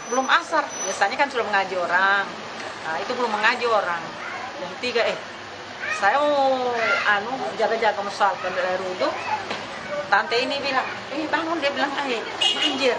belum 0.08 0.24
asar. 0.40 0.64
Biasanya 0.88 1.20
kan 1.20 1.28
sudah 1.28 1.44
mengaji 1.44 1.76
orang. 1.76 2.24
Nah, 2.88 2.96
itu 3.04 3.12
belum 3.12 3.32
mengaji 3.32 3.68
orang. 3.68 4.00
Jam 4.56 4.72
3 4.80 5.04
eh 5.04 5.20
saya 5.96 6.20
mau 6.20 6.76
anu 7.08 7.32
jaga-jaga 7.56 8.04
ke 8.04 8.48
air 8.60 8.82
wudhu 8.84 9.10
tante 10.12 10.36
ini 10.36 10.60
bilang 10.60 10.88
eh 11.16 11.24
bangun 11.32 11.58
dia 11.64 11.72
bilang 11.72 11.92
eh 12.04 12.20
banjir 12.60 12.98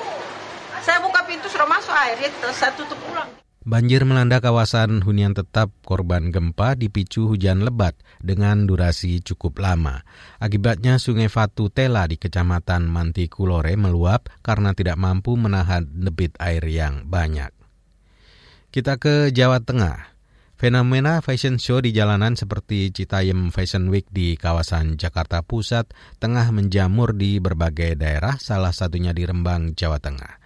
saya 0.81 0.99
buka 1.05 1.21
pintu 1.29 1.47
sudah 1.53 1.69
masuk 1.69 1.93
air 1.93 2.17
ya 2.17 2.31
saya 2.53 2.73
tutup 2.73 2.99
ulang 3.13 3.29
Banjir 3.67 4.07
melanda 4.07 4.39
kawasan 4.39 5.03
hunian 5.03 5.35
tetap 5.35 5.75
korban 5.83 6.31
gempa 6.31 6.79
dipicu 6.79 7.27
hujan 7.27 7.67
lebat 7.67 7.99
dengan 8.23 8.63
durasi 8.63 9.19
cukup 9.27 9.59
lama. 9.59 10.07
Akibatnya 10.39 11.03
Sungai 11.03 11.27
Fatu 11.27 11.67
Tela 11.67 12.07
di 12.07 12.15
Kecamatan 12.15 12.87
Mantikulore 12.87 13.75
meluap 13.75 14.31
karena 14.47 14.71
tidak 14.71 14.95
mampu 15.03 15.35
menahan 15.35 15.83
debit 15.83 16.39
air 16.39 16.63
yang 16.63 17.11
banyak. 17.11 17.51
Kita 18.71 19.03
ke 19.03 19.35
Jawa 19.35 19.59
Tengah. 19.59 20.16
Fenomena 20.57 21.21
fashion 21.21 21.61
show 21.61 21.85
di 21.85 21.93
jalanan 21.93 22.33
seperti 22.33 22.89
Citayam 22.89 23.53
Fashion 23.53 23.93
Week 23.93 24.09
di 24.09 24.41
kawasan 24.41 24.97
Jakarta 24.97 25.45
Pusat 25.45 25.93
tengah 26.17 26.49
menjamur 26.49 27.13
di 27.13 27.37
berbagai 27.45 27.93
daerah, 27.93 28.41
salah 28.41 28.73
satunya 28.73 29.13
di 29.13 29.29
Rembang, 29.29 29.77
Jawa 29.77 30.01
Tengah. 30.01 30.41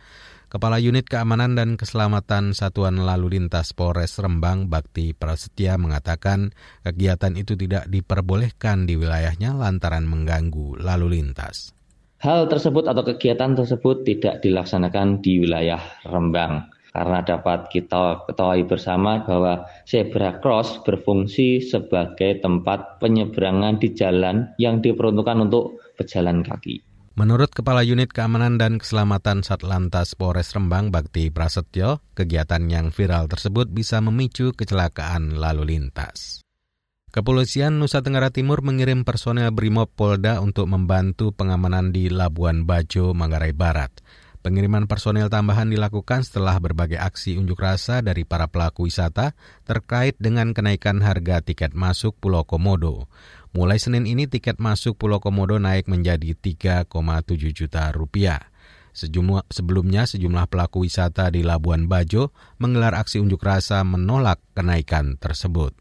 Kepala 0.51 0.83
Unit 0.83 1.07
Keamanan 1.07 1.55
dan 1.55 1.79
Keselamatan 1.79 2.59
Satuan 2.59 2.99
Lalu 2.99 3.39
Lintas 3.39 3.71
Polres 3.71 4.19
Rembang 4.19 4.67
Bakti 4.67 5.15
Prasetya 5.15 5.79
mengatakan 5.79 6.51
kegiatan 6.83 7.39
itu 7.39 7.55
tidak 7.55 7.87
diperbolehkan 7.87 8.91
di 8.91 8.99
wilayahnya 8.99 9.55
lantaran 9.55 10.11
mengganggu 10.11 10.75
lalu 10.83 11.23
lintas. 11.23 11.71
Hal 12.19 12.51
tersebut 12.51 12.91
atau 12.91 13.07
kegiatan 13.07 13.55
tersebut 13.55 14.03
tidak 14.03 14.43
dilaksanakan 14.43 15.23
di 15.23 15.39
wilayah 15.39 15.79
Rembang 16.03 16.80
karena 16.91 17.23
dapat 17.23 17.71
kita 17.71 18.27
ketahui 18.27 18.67
bersama 18.67 19.23
bahwa 19.23 19.67
zebra 19.87 20.43
cross 20.43 20.83
berfungsi 20.83 21.63
sebagai 21.63 22.43
tempat 22.43 22.99
penyeberangan 22.99 23.79
di 23.79 23.95
jalan 23.95 24.51
yang 24.59 24.83
diperuntukkan 24.83 25.51
untuk 25.51 25.79
pejalan 25.95 26.43
kaki. 26.43 26.83
Menurut 27.19 27.53
Kepala 27.53 27.85
Unit 27.85 28.09
Keamanan 28.15 28.57
dan 28.57 28.81
Keselamatan 28.81 29.45
Satlantas 29.45 30.17
Polres 30.17 30.57
Rembang 30.57 30.89
Bakti 30.89 31.29
Prasetyo, 31.29 32.01
kegiatan 32.17 32.65
yang 32.71 32.95
viral 32.95 33.29
tersebut 33.29 33.69
bisa 33.69 34.01
memicu 34.01 34.57
kecelakaan 34.57 35.37
lalu 35.37 35.77
lintas. 35.77 36.41
Kepolisian 37.11 37.83
Nusa 37.83 38.07
Tenggara 38.07 38.31
Timur 38.31 38.63
mengirim 38.63 39.03
personel 39.03 39.51
Brimob 39.51 39.91
Polda 39.99 40.39
untuk 40.39 40.71
membantu 40.71 41.35
pengamanan 41.35 41.91
di 41.91 42.07
Labuan 42.07 42.63
Bajo, 42.63 43.11
Manggarai 43.13 43.51
Barat. 43.51 43.91
Pengiriman 44.41 44.89
personel 44.89 45.29
tambahan 45.29 45.69
dilakukan 45.69 46.25
setelah 46.25 46.57
berbagai 46.57 46.97
aksi 46.97 47.37
unjuk 47.37 47.61
rasa 47.61 48.01
dari 48.01 48.25
para 48.25 48.49
pelaku 48.49 48.89
wisata 48.89 49.37
terkait 49.69 50.17
dengan 50.17 50.57
kenaikan 50.57 51.05
harga 51.05 51.45
tiket 51.45 51.77
masuk 51.77 52.17
Pulau 52.17 52.49
Komodo. 52.49 53.05
Mulai 53.53 53.77
Senin 53.77 54.09
ini 54.09 54.25
tiket 54.25 54.57
masuk 54.57 54.97
Pulau 54.97 55.21
Komodo 55.21 55.61
naik 55.61 55.93
menjadi 55.93 56.33
3,7 56.33 56.89
juta 57.53 57.93
rupiah. 57.93 58.49
Sejumlah, 58.97 59.45
sebelumnya 59.53 60.09
sejumlah 60.09 60.49
pelaku 60.49 60.89
wisata 60.89 61.29
di 61.29 61.45
Labuan 61.45 61.85
Bajo 61.85 62.33
menggelar 62.57 62.97
aksi 62.97 63.21
unjuk 63.21 63.45
rasa 63.45 63.85
menolak 63.85 64.41
kenaikan 64.57 65.21
tersebut. 65.21 65.77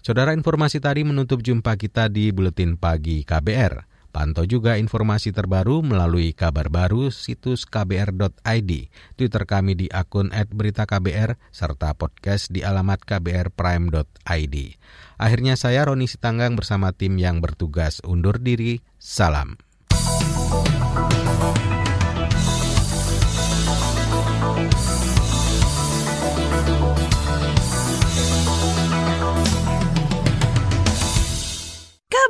Saudara 0.00 0.32
informasi 0.32 0.80
tadi 0.80 1.04
menutup 1.04 1.44
jumpa 1.44 1.76
kita 1.76 2.08
di 2.08 2.32
Buletin 2.32 2.80
Pagi 2.80 3.28
KBR. 3.28 3.91
Pantau 4.12 4.44
juga 4.44 4.76
informasi 4.76 5.32
terbaru 5.32 5.80
melalui 5.80 6.36
kabar 6.36 6.68
baru 6.68 7.08
situs 7.08 7.64
kbr.id, 7.64 8.70
Twitter 9.16 9.42
kami 9.48 9.72
di 9.72 9.88
akun 9.88 10.28
@beritaKBR 10.28 11.40
serta 11.48 11.96
podcast 11.96 12.52
di 12.52 12.60
alamat 12.60 13.08
kbrprime.id. 13.08 14.56
Akhirnya 15.16 15.56
saya 15.56 15.88
Roni 15.88 16.04
Sitanggang 16.04 16.52
bersama 16.60 16.92
tim 16.92 17.16
yang 17.16 17.40
bertugas 17.40 18.04
undur 18.04 18.36
diri. 18.36 18.84
Salam. 19.00 19.56